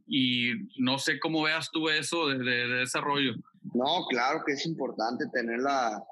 Y 0.07 0.53
no 0.77 0.99
sé 0.99 1.19
cómo 1.19 1.43
veas 1.43 1.71
tú 1.73 1.89
eso 1.89 2.29
de, 2.29 2.39
de, 2.39 2.69
de 2.69 2.75
desarrollo. 2.79 3.35
No, 3.75 4.07
claro 4.09 4.43
que 4.47 4.53
es 4.53 4.67
importante 4.67 5.27
tener 5.33 5.61
la, 5.61 6.03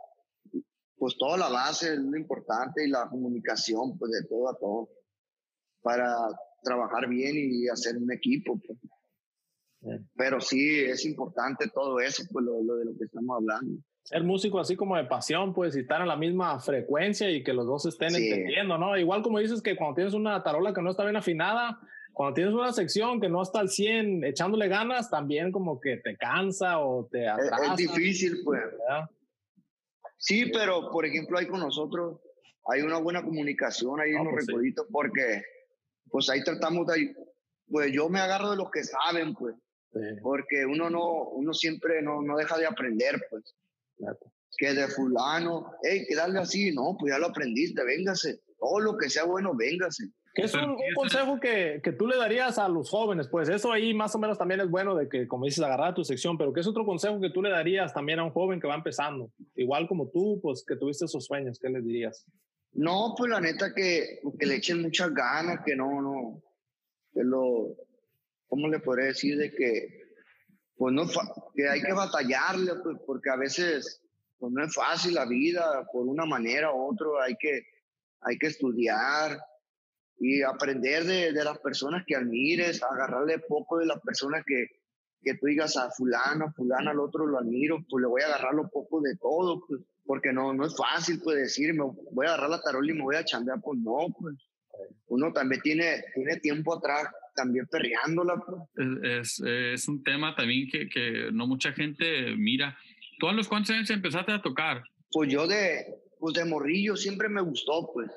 pues 0.96 1.16
toda 1.18 1.36
la 1.36 1.48
base 1.48 1.92
es 1.92 1.98
lo 1.98 2.16
importante 2.16 2.86
y 2.86 2.90
la 2.90 3.08
comunicación, 3.08 3.98
pues 3.98 4.12
de 4.12 4.26
todo 4.28 4.48
a 4.48 4.56
todo, 4.58 4.88
para 5.82 6.14
trabajar 6.62 7.08
bien 7.08 7.34
y 7.36 7.68
hacer 7.68 7.96
un 7.96 8.12
equipo. 8.12 8.58
Pues. 8.66 8.78
Sí. 9.82 10.06
Pero 10.16 10.40
sí, 10.40 10.80
es 10.80 11.04
importante 11.04 11.68
todo 11.68 12.00
eso, 12.00 12.24
pues 12.32 12.44
lo, 12.44 12.62
lo, 12.62 12.76
de 12.76 12.86
lo 12.86 12.96
que 12.96 13.04
estamos 13.04 13.36
hablando. 13.36 13.82
Ser 14.02 14.22
músico 14.22 14.58
así 14.58 14.76
como 14.76 14.96
de 14.96 15.04
pasión, 15.04 15.54
pues, 15.54 15.76
y 15.76 15.80
estar 15.80 16.00
en 16.00 16.08
la 16.08 16.16
misma 16.16 16.58
frecuencia 16.60 17.30
y 17.30 17.42
que 17.42 17.52
los 17.52 17.66
dos 17.66 17.86
estén 17.86 18.10
sí. 18.10 18.28
entendiendo, 18.28 18.78
¿no? 18.78 18.96
Igual 18.96 19.22
como 19.22 19.38
dices 19.38 19.62
que 19.62 19.76
cuando 19.76 19.96
tienes 19.96 20.14
una 20.14 20.42
tarola 20.42 20.72
que 20.72 20.82
no 20.82 20.90
está 20.90 21.04
bien 21.04 21.16
afinada, 21.16 21.80
cuando 22.14 22.34
tienes 22.34 22.54
una 22.54 22.72
sección 22.72 23.20
que 23.20 23.28
no 23.28 23.42
está 23.42 23.58
al 23.58 23.68
100 23.68 24.24
echándole 24.24 24.68
ganas, 24.68 25.10
también 25.10 25.50
como 25.50 25.80
que 25.80 25.96
te 25.96 26.16
cansa 26.16 26.78
o 26.78 27.06
te 27.10 27.28
atrasa. 27.28 27.72
Es, 27.72 27.76
difícil, 27.76 28.40
pues. 28.44 28.60
¿verdad? 28.62 29.10
Sí, 30.16 30.46
pero 30.52 30.90
por 30.92 31.04
ejemplo, 31.04 31.36
ahí 31.36 31.48
con 31.48 31.58
nosotros 31.58 32.20
hay 32.66 32.82
una 32.82 32.98
buena 32.98 33.22
comunicación 33.22 34.00
ahí 34.00 34.12
no, 34.12 34.20
en 34.20 34.24
los 34.26 34.34
pues 34.34 34.46
recoditos 34.46 34.86
sí. 34.86 34.92
porque 34.92 35.42
pues 36.08 36.30
ahí 36.30 36.42
tratamos 36.44 36.86
de, 36.86 37.14
pues 37.68 37.92
yo 37.92 38.08
me 38.08 38.20
agarro 38.20 38.52
de 38.52 38.56
los 38.56 38.70
que 38.70 38.84
saben, 38.84 39.34
pues. 39.34 39.56
Sí. 39.92 40.00
Porque 40.22 40.64
uno 40.64 40.88
no, 40.88 41.28
uno 41.30 41.52
siempre 41.52 42.00
no, 42.00 42.22
no 42.22 42.36
deja 42.36 42.56
de 42.58 42.66
aprender, 42.66 43.20
pues. 43.28 43.56
Claro. 43.96 44.18
Que 44.56 44.72
de 44.72 44.86
fulano, 44.86 45.72
hey, 45.82 46.04
que 46.08 46.14
darle 46.14 46.38
así, 46.38 46.72
no, 46.72 46.96
pues 46.98 47.12
ya 47.12 47.18
lo 47.18 47.26
aprendiste, 47.26 47.82
véngase. 47.84 48.40
Todo 48.56 48.78
lo 48.78 48.96
que 48.96 49.10
sea 49.10 49.24
bueno, 49.24 49.52
véngase. 49.56 50.04
Que 50.34 50.42
es 50.42 50.54
un, 50.54 50.70
un 50.70 50.94
consejo 50.96 51.38
que, 51.38 51.80
que, 51.82 51.92
tú 51.92 52.08
le 52.08 52.16
darías 52.16 52.58
a 52.58 52.68
los 52.68 52.90
jóvenes, 52.90 53.28
pues 53.28 53.48
eso 53.48 53.70
ahí 53.70 53.94
más 53.94 54.16
o 54.16 54.18
menos 54.18 54.36
también 54.36 54.60
es 54.60 54.68
bueno 54.68 54.96
de 54.96 55.08
que, 55.08 55.28
como 55.28 55.44
dices, 55.44 55.62
agarrar 55.62 55.94
tu 55.94 56.04
sección, 56.04 56.36
pero 56.36 56.52
¿qué 56.52 56.58
es 56.60 56.66
otro 56.66 56.84
consejo 56.84 57.20
que 57.20 57.30
tú 57.30 57.40
le 57.40 57.50
darías 57.50 57.94
también 57.94 58.18
a 58.18 58.24
un 58.24 58.32
joven 58.32 58.60
que 58.60 58.66
va 58.66 58.74
empezando? 58.74 59.30
Igual 59.54 59.86
como 59.86 60.08
tú, 60.08 60.40
pues 60.42 60.64
que 60.66 60.74
tuviste 60.74 61.04
esos 61.04 61.24
sueños, 61.24 61.60
¿qué 61.60 61.68
les 61.70 61.84
dirías? 61.84 62.26
No, 62.72 63.14
pues 63.16 63.30
la 63.30 63.40
neta 63.40 63.72
que, 63.72 64.18
que 64.36 64.46
le 64.46 64.56
echen 64.56 64.82
muchas 64.82 65.14
ganas, 65.14 65.60
que 65.64 65.76
no, 65.76 66.02
no, 66.02 66.42
que 67.12 67.22
lo, 67.22 67.76
¿cómo 68.48 68.66
le 68.66 68.80
podré 68.80 69.04
decir? 69.06 69.38
De 69.38 69.52
que, 69.52 70.02
pues 70.76 70.92
no, 70.92 71.04
que 71.54 71.68
hay 71.68 71.80
que 71.80 71.92
batallarle, 71.92 72.72
pues, 72.82 72.98
porque 73.06 73.30
a 73.30 73.36
veces, 73.36 74.02
pues 74.38 74.52
no 74.52 74.64
es 74.64 74.74
fácil 74.74 75.14
la 75.14 75.26
vida, 75.26 75.86
por 75.92 76.08
una 76.08 76.26
manera 76.26 76.74
u 76.74 76.90
otra, 76.90 77.06
hay 77.24 77.36
que, 77.36 77.62
hay 78.22 78.36
que 78.36 78.48
estudiar 78.48 79.38
y 80.18 80.42
aprender 80.42 81.04
de, 81.04 81.32
de 81.32 81.44
las 81.44 81.58
personas 81.58 82.04
que 82.06 82.16
admires, 82.16 82.82
agarrarle 82.82 83.40
poco 83.40 83.78
de 83.78 83.86
las 83.86 84.00
personas 84.00 84.44
que, 84.46 84.66
que 85.22 85.34
tú 85.34 85.46
digas 85.46 85.76
a 85.76 85.90
fulano, 85.90 86.52
fulano, 86.54 86.90
al 86.90 87.00
otro 87.00 87.26
lo 87.26 87.38
admiro, 87.38 87.84
pues 87.88 88.02
le 88.02 88.08
voy 88.08 88.22
a 88.22 88.26
agarrar 88.26 88.54
lo 88.54 88.68
poco 88.68 89.00
de 89.00 89.16
todo, 89.16 89.64
pues, 89.66 89.80
porque 90.04 90.32
no, 90.32 90.52
no 90.52 90.66
es 90.66 90.76
fácil 90.76 91.20
pues 91.22 91.38
decir, 91.38 91.74
voy 92.12 92.26
a 92.26 92.30
agarrar 92.30 92.50
la 92.50 92.60
tarola 92.60 92.92
y 92.92 92.94
me 92.94 93.02
voy 93.02 93.16
a 93.16 93.24
chambear, 93.24 93.60
pues 93.62 93.80
no, 93.80 94.14
pues 94.18 94.36
uno 95.06 95.32
también 95.32 95.62
tiene, 95.62 96.04
tiene 96.14 96.36
tiempo 96.40 96.76
atrás 96.76 97.08
también 97.34 97.66
perreándola. 97.66 98.36
Pues. 98.36 98.88
Es, 99.02 99.42
es, 99.44 99.88
un 99.88 100.02
tema 100.02 100.34
también 100.34 100.68
que, 100.70 100.88
que, 100.88 101.30
no 101.32 101.46
mucha 101.46 101.72
gente 101.72 102.34
mira. 102.36 102.76
¿Tú 103.18 103.28
a 103.28 103.32
los 103.32 103.48
cuántos 103.48 103.74
años 103.74 103.90
empezaste 103.90 104.32
a 104.32 104.42
tocar? 104.42 104.82
Pues 105.10 105.30
yo 105.30 105.46
de, 105.46 105.86
pues 106.18 106.34
de 106.34 106.44
morrillo 106.44 106.96
siempre 106.96 107.28
me 107.28 107.40
gustó, 107.40 107.90
pues, 107.92 108.10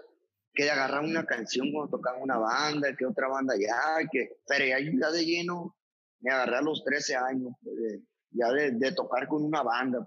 que 0.57 0.63
de 0.63 0.71
agarrar 0.71 1.03
una 1.03 1.23
canción 1.23 1.71
cuando 1.71 1.97
tocaba 1.97 2.17
una 2.17 2.37
banda, 2.39 2.95
que 2.95 3.05
otra 3.05 3.27
banda 3.27 3.53
ya, 3.55 4.07
que, 4.11 4.37
pero 4.47 4.65
ya, 4.65 4.79
ya 4.79 5.11
de 5.11 5.23
lleno 5.23 5.77
me 6.19 6.31
agarré 6.31 6.57
a 6.57 6.61
los 6.61 6.83
13 6.83 7.15
años, 7.15 7.53
pues, 7.63 8.01
ya 8.31 8.51
de, 8.51 8.71
de, 8.71 8.91
tocar 8.93 9.27
con 9.27 9.43
una 9.43 9.61
banda. 9.61 9.99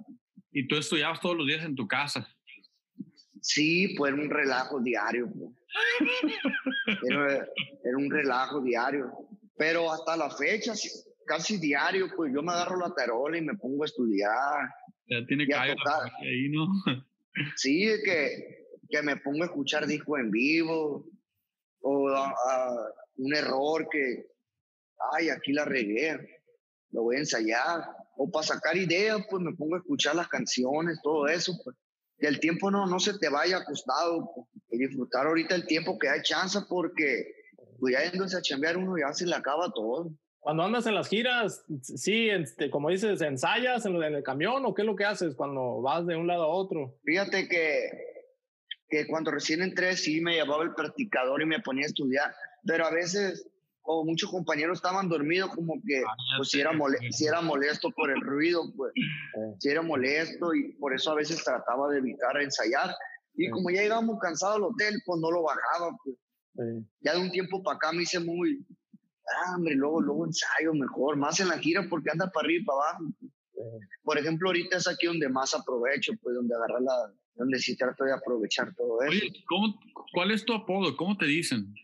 ¿Y 0.50 0.66
tú 0.66 0.76
estudiabas 0.76 1.20
todos 1.20 1.36
los 1.36 1.46
días 1.46 1.64
en 1.64 1.76
tu 1.76 1.86
casa? 1.86 2.28
Sí, 3.40 3.94
pues 3.96 4.12
era 4.12 4.20
un 4.20 4.28
relajo 4.28 4.80
diario. 4.80 5.30
Pues. 5.32 5.52
Era, 7.08 7.46
era, 7.84 7.96
un 7.96 8.10
relajo 8.10 8.60
diario. 8.60 9.12
Pero 9.56 9.92
hasta 9.92 10.16
la 10.16 10.28
fecha, 10.30 10.72
casi 11.24 11.58
diario, 11.58 12.08
pues 12.16 12.32
yo 12.34 12.42
me 12.42 12.50
agarro 12.50 12.76
la 12.80 12.92
tarola 12.92 13.38
y 13.38 13.42
me 13.42 13.54
pongo 13.54 13.84
a 13.84 13.86
estudiar. 13.86 14.68
Ya 15.06 15.24
tiene 15.26 15.46
que 15.46 15.54
ahí, 15.54 16.48
¿no? 16.50 16.66
Sí, 17.54 17.86
que, 18.04 18.59
que 18.90 19.02
me 19.02 19.16
pongo 19.16 19.42
a 19.42 19.46
escuchar 19.46 19.86
discos 19.86 20.20
en 20.20 20.30
vivo 20.30 21.06
o 21.82 22.14
un 23.16 23.34
error 23.34 23.88
que, 23.90 24.26
ay, 25.12 25.30
aquí 25.30 25.52
la 25.52 25.64
regué, 25.64 26.18
lo 26.90 27.02
voy 27.02 27.16
a 27.16 27.20
ensayar. 27.20 27.84
O 28.16 28.30
para 28.30 28.46
sacar 28.46 28.76
ideas, 28.76 29.24
pues 29.30 29.42
me 29.42 29.54
pongo 29.54 29.76
a 29.76 29.78
escuchar 29.78 30.14
las 30.16 30.28
canciones, 30.28 31.00
todo 31.02 31.26
eso, 31.26 31.52
pues. 31.64 31.76
Que 32.18 32.26
el 32.26 32.38
tiempo 32.38 32.70
no, 32.70 32.86
no 32.86 33.00
se 33.00 33.18
te 33.18 33.30
vaya 33.30 33.56
acostado 33.56 34.30
pues, 34.34 34.46
y 34.72 34.78
disfrutar 34.78 35.26
ahorita 35.26 35.54
el 35.54 35.66
tiempo 35.66 35.98
que 35.98 36.10
hay 36.10 36.20
chance 36.20 36.58
porque 36.68 37.32
pues 37.78 37.94
ya 37.94 38.10
yéndose 38.10 38.36
a 38.36 38.42
chambear 38.42 38.76
uno 38.76 38.98
ya 38.98 39.10
se 39.14 39.24
le 39.24 39.34
acaba 39.34 39.72
todo. 39.72 40.12
Cuando 40.38 40.62
andas 40.62 40.86
en 40.86 40.94
las 40.94 41.08
giras, 41.08 41.64
sí, 41.82 42.28
este, 42.28 42.70
como 42.70 42.90
dices, 42.90 43.22
ensayas 43.22 43.86
en, 43.86 43.94
en 44.02 44.14
el 44.14 44.22
camión 44.22 44.66
o 44.66 44.74
qué 44.74 44.82
es 44.82 44.86
lo 44.86 44.96
que 44.96 45.04
haces 45.06 45.34
cuando 45.34 45.80
vas 45.80 46.06
de 46.06 46.16
un 46.16 46.26
lado 46.26 46.42
a 46.42 46.48
otro? 46.48 46.98
Fíjate 47.04 47.48
que, 47.48 48.09
que 48.90 49.06
cuando 49.06 49.30
recién 49.30 49.62
entré 49.62 49.96
sí 49.96 50.20
me 50.20 50.34
llevaba 50.34 50.64
el 50.64 50.74
practicador 50.74 51.40
y 51.40 51.46
me 51.46 51.60
ponía 51.60 51.84
a 51.84 51.88
estudiar, 51.88 52.34
pero 52.64 52.86
a 52.86 52.90
veces 52.90 53.46
o 53.82 54.04
muchos 54.04 54.30
compañeros 54.30 54.78
estaban 54.78 55.08
dormidos, 55.08 55.54
como 55.54 55.74
que 55.84 56.02
ah, 56.06 56.14
pues, 56.36 56.50
si, 56.50 56.60
era 56.60 56.72
si 57.10 57.26
era 57.26 57.40
molesto 57.40 57.90
por 57.90 58.10
el 58.10 58.20
ruido, 58.20 58.62
pues 58.76 58.92
si 59.58 59.68
era 59.68 59.82
molesto 59.82 60.54
y 60.54 60.72
por 60.74 60.94
eso 60.94 61.12
a 61.12 61.14
veces 61.14 61.42
trataba 61.42 61.88
de 61.88 61.98
evitar 61.98 62.40
ensayar. 62.40 62.94
Y 63.34 63.48
como 63.48 63.70
ya 63.70 63.82
íbamos 63.82 64.18
cansados 64.20 64.56
al 64.56 64.64
hotel, 64.64 65.00
pues 65.04 65.20
no 65.20 65.30
lo 65.30 65.42
bajaba. 65.42 65.96
Pues. 66.04 66.16
Ya 67.00 67.14
de 67.14 67.20
un 67.20 67.30
tiempo 67.30 67.62
para 67.62 67.76
acá 67.76 67.92
me 67.92 68.02
hice 68.02 68.20
muy, 68.20 68.64
ah, 69.46 69.56
hombre, 69.56 69.74
luego, 69.74 70.00
luego 70.02 70.26
ensayo 70.26 70.74
mejor, 70.74 71.16
más 71.16 71.40
en 71.40 71.48
la 71.48 71.58
gira 71.58 71.86
porque 71.88 72.10
anda 72.10 72.30
para 72.30 72.46
arriba 72.46 72.62
y 72.62 72.64
para 72.64 72.78
abajo. 72.90 73.04
Por 74.02 74.18
ejemplo, 74.18 74.48
ahorita 74.48 74.76
es 74.76 74.88
aquí 74.88 75.06
donde 75.06 75.28
más 75.28 75.54
aprovecho, 75.54 76.12
pues 76.22 76.34
donde 76.34 76.54
agarrar 76.54 76.82
la, 76.82 77.12
donde 77.40 77.58
sí 77.58 77.74
trato 77.74 78.04
de 78.04 78.12
aprovechar 78.12 78.74
todo 78.74 79.00
eso. 79.00 79.10
Oye, 79.10 79.32
¿cómo, 79.46 79.80
¿cuál 80.12 80.30
es 80.30 80.44
tu 80.44 80.52
apodo? 80.52 80.94
¿Cómo 80.94 81.16
te 81.16 81.24
dicen? 81.24 81.74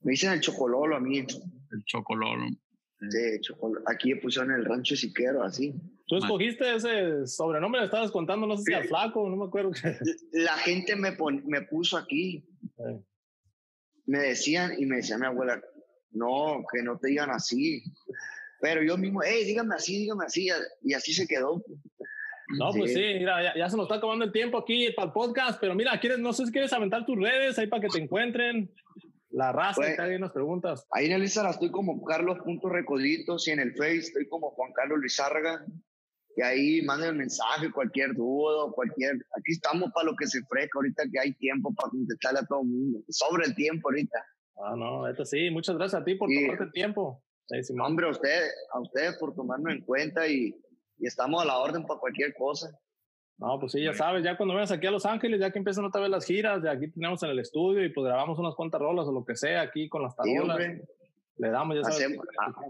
Me 0.00 0.12
dicen 0.12 0.32
el 0.32 0.40
chocololo 0.40 0.96
a 0.96 1.00
mí. 1.00 1.18
El 1.18 1.84
chocololo. 1.84 2.46
Sí, 3.10 3.40
chocololo. 3.42 3.82
aquí 3.86 4.14
pusieron 4.14 4.52
el 4.52 4.64
rancho 4.64 4.96
siquero, 4.96 5.42
así. 5.42 5.74
Tú 6.06 6.16
escogiste 6.16 6.74
ese 6.74 7.26
sobrenombre, 7.26 7.82
le 7.82 7.86
estabas 7.86 8.10
contando, 8.10 8.46
no 8.46 8.56
sé 8.56 8.64
si 8.64 8.72
al 8.72 8.88
flaco, 8.88 9.28
no 9.28 9.36
me 9.36 9.44
acuerdo. 9.44 9.72
La 10.32 10.56
gente 10.56 10.96
me, 10.96 11.14
me 11.44 11.60
puso 11.62 11.98
aquí. 11.98 12.42
Me 14.06 14.18
decían, 14.18 14.72
y 14.78 14.86
me 14.86 14.96
decía 14.96 15.18
mi 15.18 15.26
abuela, 15.26 15.62
no, 16.12 16.64
que 16.72 16.82
no 16.82 16.98
te 16.98 17.08
digan 17.08 17.30
así. 17.30 17.82
Pero 18.62 18.82
yo 18.82 18.96
mismo, 18.96 19.20
hey, 19.22 19.44
dígame 19.44 19.74
así, 19.74 19.98
dígame 19.98 20.24
así, 20.24 20.48
y 20.82 20.94
así 20.94 21.12
se 21.12 21.26
quedó. 21.26 21.62
No, 22.58 22.70
pues 22.72 22.92
sí, 22.92 23.00
mira, 23.18 23.54
ya, 23.54 23.68
se 23.68 23.76
nos 23.76 23.84
está 23.84 23.96
acabando 23.96 24.24
el 24.24 24.32
tiempo 24.32 24.58
aquí 24.58 24.90
para 24.92 25.06
el 25.06 25.12
podcast, 25.12 25.60
pero 25.60 25.74
mira, 25.74 25.98
quieres, 26.00 26.18
no 26.18 26.32
sé 26.32 26.46
si 26.46 26.52
quieres 26.52 26.72
aventar 26.72 27.06
tus 27.06 27.18
redes 27.18 27.58
ahí 27.58 27.66
para 27.66 27.82
que 27.82 27.88
te 27.88 28.02
encuentren. 28.02 28.70
La 29.30 29.52
raza, 29.52 29.76
pues, 29.76 29.96
que 29.96 30.02
hay 30.02 30.16
unas 30.16 30.32
preguntas. 30.32 30.86
Ahí 30.90 31.06
en 31.06 31.12
el 31.12 31.22
Instagram 31.22 31.52
estoy 31.52 31.70
como 31.70 32.02
Carlos.recoditos 32.02 33.46
y 33.46 33.52
en 33.52 33.60
el 33.60 33.74
Face 33.76 33.98
estoy 33.98 34.28
como 34.28 34.50
Juan 34.50 34.72
Carlos 34.72 34.98
Lizárraga. 35.00 35.64
Y 36.36 36.42
ahí 36.42 36.82
manden 36.82 37.16
mensaje, 37.16 37.70
cualquier 37.70 38.14
duda, 38.14 38.72
cualquier. 38.72 39.14
Aquí 39.36 39.52
estamos 39.52 39.90
para 39.92 40.06
lo 40.06 40.16
que 40.16 40.26
se 40.26 40.40
ofrezca 40.40 40.78
ahorita 40.78 41.04
que 41.12 41.20
hay 41.20 41.34
tiempo 41.34 41.72
para 41.74 41.90
contestarle 41.90 42.40
a 42.40 42.46
todo 42.46 42.62
el 42.62 42.68
mundo. 42.68 43.00
Sobre 43.08 43.46
el 43.46 43.54
tiempo 43.54 43.88
ahorita. 43.88 44.18
Ah, 44.64 44.74
no, 44.76 45.06
esto 45.08 45.24
sí. 45.24 45.50
Muchas 45.50 45.76
gracias 45.76 46.02
a 46.02 46.04
ti 46.04 46.14
por 46.16 46.28
tomarte 46.28 46.64
el 46.64 46.72
tiempo. 46.72 47.22
Hombre, 47.82 48.06
a 48.06 48.10
ustedes, 48.10 48.52
a 48.72 48.80
ustedes 48.80 49.16
por 49.18 49.34
tomarme 49.34 49.72
en 49.72 49.80
cuenta 49.82 50.26
y, 50.28 50.54
y 51.00 51.06
estamos 51.06 51.42
a 51.42 51.46
la 51.46 51.58
orden 51.58 51.86
para 51.86 51.98
cualquier 51.98 52.34
cosa. 52.34 52.70
No, 53.38 53.58
pues 53.58 53.72
sí, 53.72 53.82
ya 53.82 53.94
sabes, 53.94 54.22
ya 54.22 54.36
cuando 54.36 54.54
vengas 54.54 54.70
aquí 54.70 54.86
a 54.86 54.90
Los 54.90 55.06
Ángeles, 55.06 55.40
ya 55.40 55.50
que 55.50 55.58
empiezan 55.58 55.86
otra 55.86 56.02
vez 56.02 56.10
las 56.10 56.26
giras, 56.26 56.62
ya 56.62 56.72
aquí 56.72 56.90
tenemos 56.90 57.22
en 57.22 57.30
el 57.30 57.38
estudio 57.38 57.82
y 57.82 57.88
pues 57.88 58.04
grabamos 58.06 58.38
unas 58.38 58.54
cuantas 58.54 58.80
rolas 58.82 59.06
o 59.06 59.12
lo 59.12 59.24
que 59.24 59.34
sea 59.34 59.62
aquí 59.62 59.88
con 59.88 60.02
las 60.02 60.14
tarolas. 60.14 60.58
Le 61.38 61.50
damos, 61.50 61.74
ya 61.74 61.84
sabes. 61.84 62.18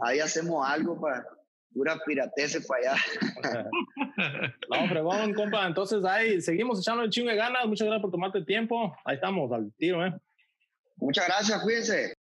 ahí 0.00 0.20
hacemos 0.20 0.64
algo 0.64 1.00
para 1.00 1.26
pura 1.72 1.98
piratese 2.06 2.60
para 2.60 2.92
allá. 2.92 3.02
no, 4.70 4.88
fregón, 4.88 5.34
compa. 5.34 5.66
Entonces 5.66 6.04
ahí 6.04 6.40
seguimos 6.40 6.78
echando 6.78 7.02
el 7.02 7.10
chingo 7.10 7.30
de 7.30 7.36
ganas. 7.36 7.66
Muchas 7.66 7.86
gracias 7.86 8.02
por 8.02 8.12
tomarte 8.12 8.38
el 8.38 8.46
tiempo. 8.46 8.94
Ahí 9.04 9.16
estamos, 9.16 9.50
al 9.50 9.72
tiro, 9.76 10.06
¿eh? 10.06 10.14
Muchas 10.96 11.26
gracias, 11.26 11.62
cuídense. 11.62 12.14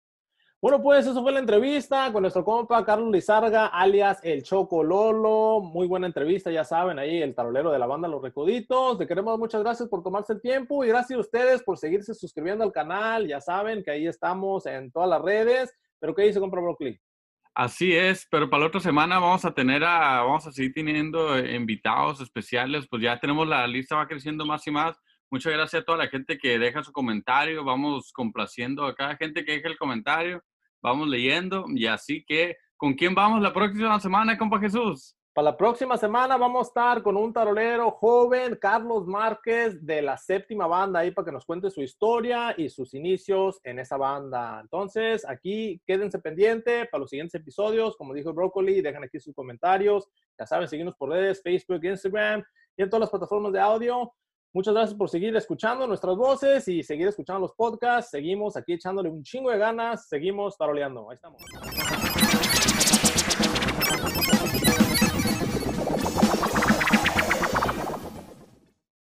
Bueno, 0.61 0.81
pues 0.81 1.07
eso 1.07 1.23
fue 1.23 1.31
la 1.31 1.39
entrevista 1.39 2.11
con 2.11 2.21
nuestro 2.21 2.43
compa 2.43 2.83
Carlos 2.83 3.13
Lizarga, 3.13 3.67
alias 3.67 4.19
El 4.23 4.43
Choco 4.43 4.83
Lolo. 4.83 5.61
Muy 5.61 5.87
buena 5.87 6.05
entrevista, 6.05 6.51
ya 6.51 6.65
saben, 6.65 6.99
ahí 6.99 7.21
el 7.21 7.33
tarolero 7.33 7.71
de 7.71 7.79
la 7.79 7.85
banda 7.85 8.09
Los 8.09 8.21
Recoditos. 8.21 8.99
Le 8.99 9.07
queremos 9.07 9.39
muchas 9.39 9.63
gracias 9.63 9.87
por 9.87 10.03
tomarse 10.03 10.33
el 10.33 10.41
tiempo 10.41 10.83
y 10.83 10.89
gracias 10.89 11.15
a 11.15 11.21
ustedes 11.21 11.63
por 11.63 11.77
seguirse 11.77 12.13
suscribiendo 12.13 12.65
al 12.65 12.73
canal. 12.73 13.25
Ya 13.25 13.39
saben 13.39 13.81
que 13.85 13.91
ahí 13.91 14.05
estamos 14.05 14.65
en 14.65 14.91
todas 14.91 15.07
las 15.07 15.21
redes. 15.21 15.73
Pero 15.97 16.13
¿qué 16.13 16.23
dice 16.23 16.41
compra 16.41 16.59
Broccoli? 16.59 16.99
Así 17.55 17.95
es, 17.95 18.27
pero 18.29 18.49
para 18.49 18.59
la 18.59 18.67
otra 18.67 18.81
semana 18.81 19.17
vamos 19.17 19.45
a 19.45 19.53
tener 19.53 19.85
a, 19.85 20.23
vamos 20.23 20.45
a 20.45 20.51
seguir 20.51 20.73
teniendo 20.73 21.39
invitados 21.39 22.19
especiales, 22.19 22.85
pues 22.89 23.01
ya 23.01 23.17
tenemos 23.17 23.47
la 23.47 23.65
lista, 23.65 23.95
va 23.95 24.09
creciendo 24.09 24.45
más 24.45 24.67
y 24.67 24.71
más. 24.71 24.97
Muchas 25.31 25.53
gracias 25.53 25.83
a 25.83 25.85
toda 25.85 25.99
la 25.99 26.07
gente 26.07 26.37
que 26.37 26.59
deja 26.59 26.83
su 26.83 26.91
comentario, 26.91 27.63
vamos 27.63 28.11
complaciendo 28.11 28.85
a 28.85 28.95
cada 28.95 29.15
gente 29.15 29.45
que 29.45 29.53
deja 29.53 29.69
el 29.69 29.77
comentario 29.77 30.43
vamos 30.81 31.07
leyendo 31.07 31.65
y 31.69 31.85
así 31.85 32.23
que, 32.25 32.57
¿con 32.77 32.93
quién 32.93 33.13
vamos 33.13 33.41
la 33.41 33.53
próxima 33.53 33.99
semana, 33.99 34.37
compa 34.37 34.59
Jesús? 34.59 35.15
Para 35.39 35.51
la 35.51 35.57
próxima 35.57 35.95
semana 35.95 36.37
vamos 36.37 36.67
a 36.67 36.69
estar 36.69 37.03
con 37.03 37.15
un 37.15 37.31
tarolero 37.31 37.91
joven, 37.91 38.57
Carlos 38.59 39.05
Márquez, 39.05 39.85
de 39.85 40.01
la 40.01 40.17
séptima 40.17 40.67
banda, 40.67 40.99
ahí 40.99 41.11
para 41.11 41.27
que 41.27 41.31
nos 41.31 41.45
cuente 41.45 41.69
su 41.69 41.81
historia 41.81 42.53
y 42.57 42.67
sus 42.67 42.93
inicios 42.93 43.61
en 43.63 43.79
esa 43.79 43.95
banda. 43.95 44.59
Entonces, 44.59 45.25
aquí 45.25 45.81
quédense 45.85 46.19
pendiente 46.19 46.87
para 46.91 46.99
los 46.99 47.11
siguientes 47.11 47.39
episodios. 47.39 47.95
Como 47.95 48.13
dijo 48.13 48.33
Broccoli, 48.33 48.81
dejen 48.81 49.03
aquí 49.03 49.19
sus 49.19 49.33
comentarios. 49.33 50.09
Ya 50.37 50.45
saben, 50.45 50.67
seguirnos 50.67 50.95
por 50.95 51.09
redes, 51.09 51.41
Facebook, 51.41 51.85
Instagram 51.85 52.43
y 52.75 52.83
en 52.83 52.89
todas 52.89 53.01
las 53.01 53.09
plataformas 53.09 53.53
de 53.53 53.59
audio. 53.59 54.11
Muchas 54.51 54.73
gracias 54.73 54.97
por 54.97 55.09
seguir 55.09 55.35
escuchando 55.35 55.85
nuestras 55.85 56.15
voces 56.15 56.67
y 56.67 56.81
seguir 56.81 57.07
escuchando 57.07 57.41
los 57.41 57.53
podcasts. 57.53 58.09
Seguimos 58.09 58.57
aquí 58.57 58.73
echándole 58.73 59.09
un 59.09 59.21
chingo 59.21 59.51
de 59.51 59.59
ganas. 59.59 60.07
Seguimos 60.07 60.57
taroleando. 60.57 61.07
Ahí 61.09 61.15
estamos. 61.15 61.39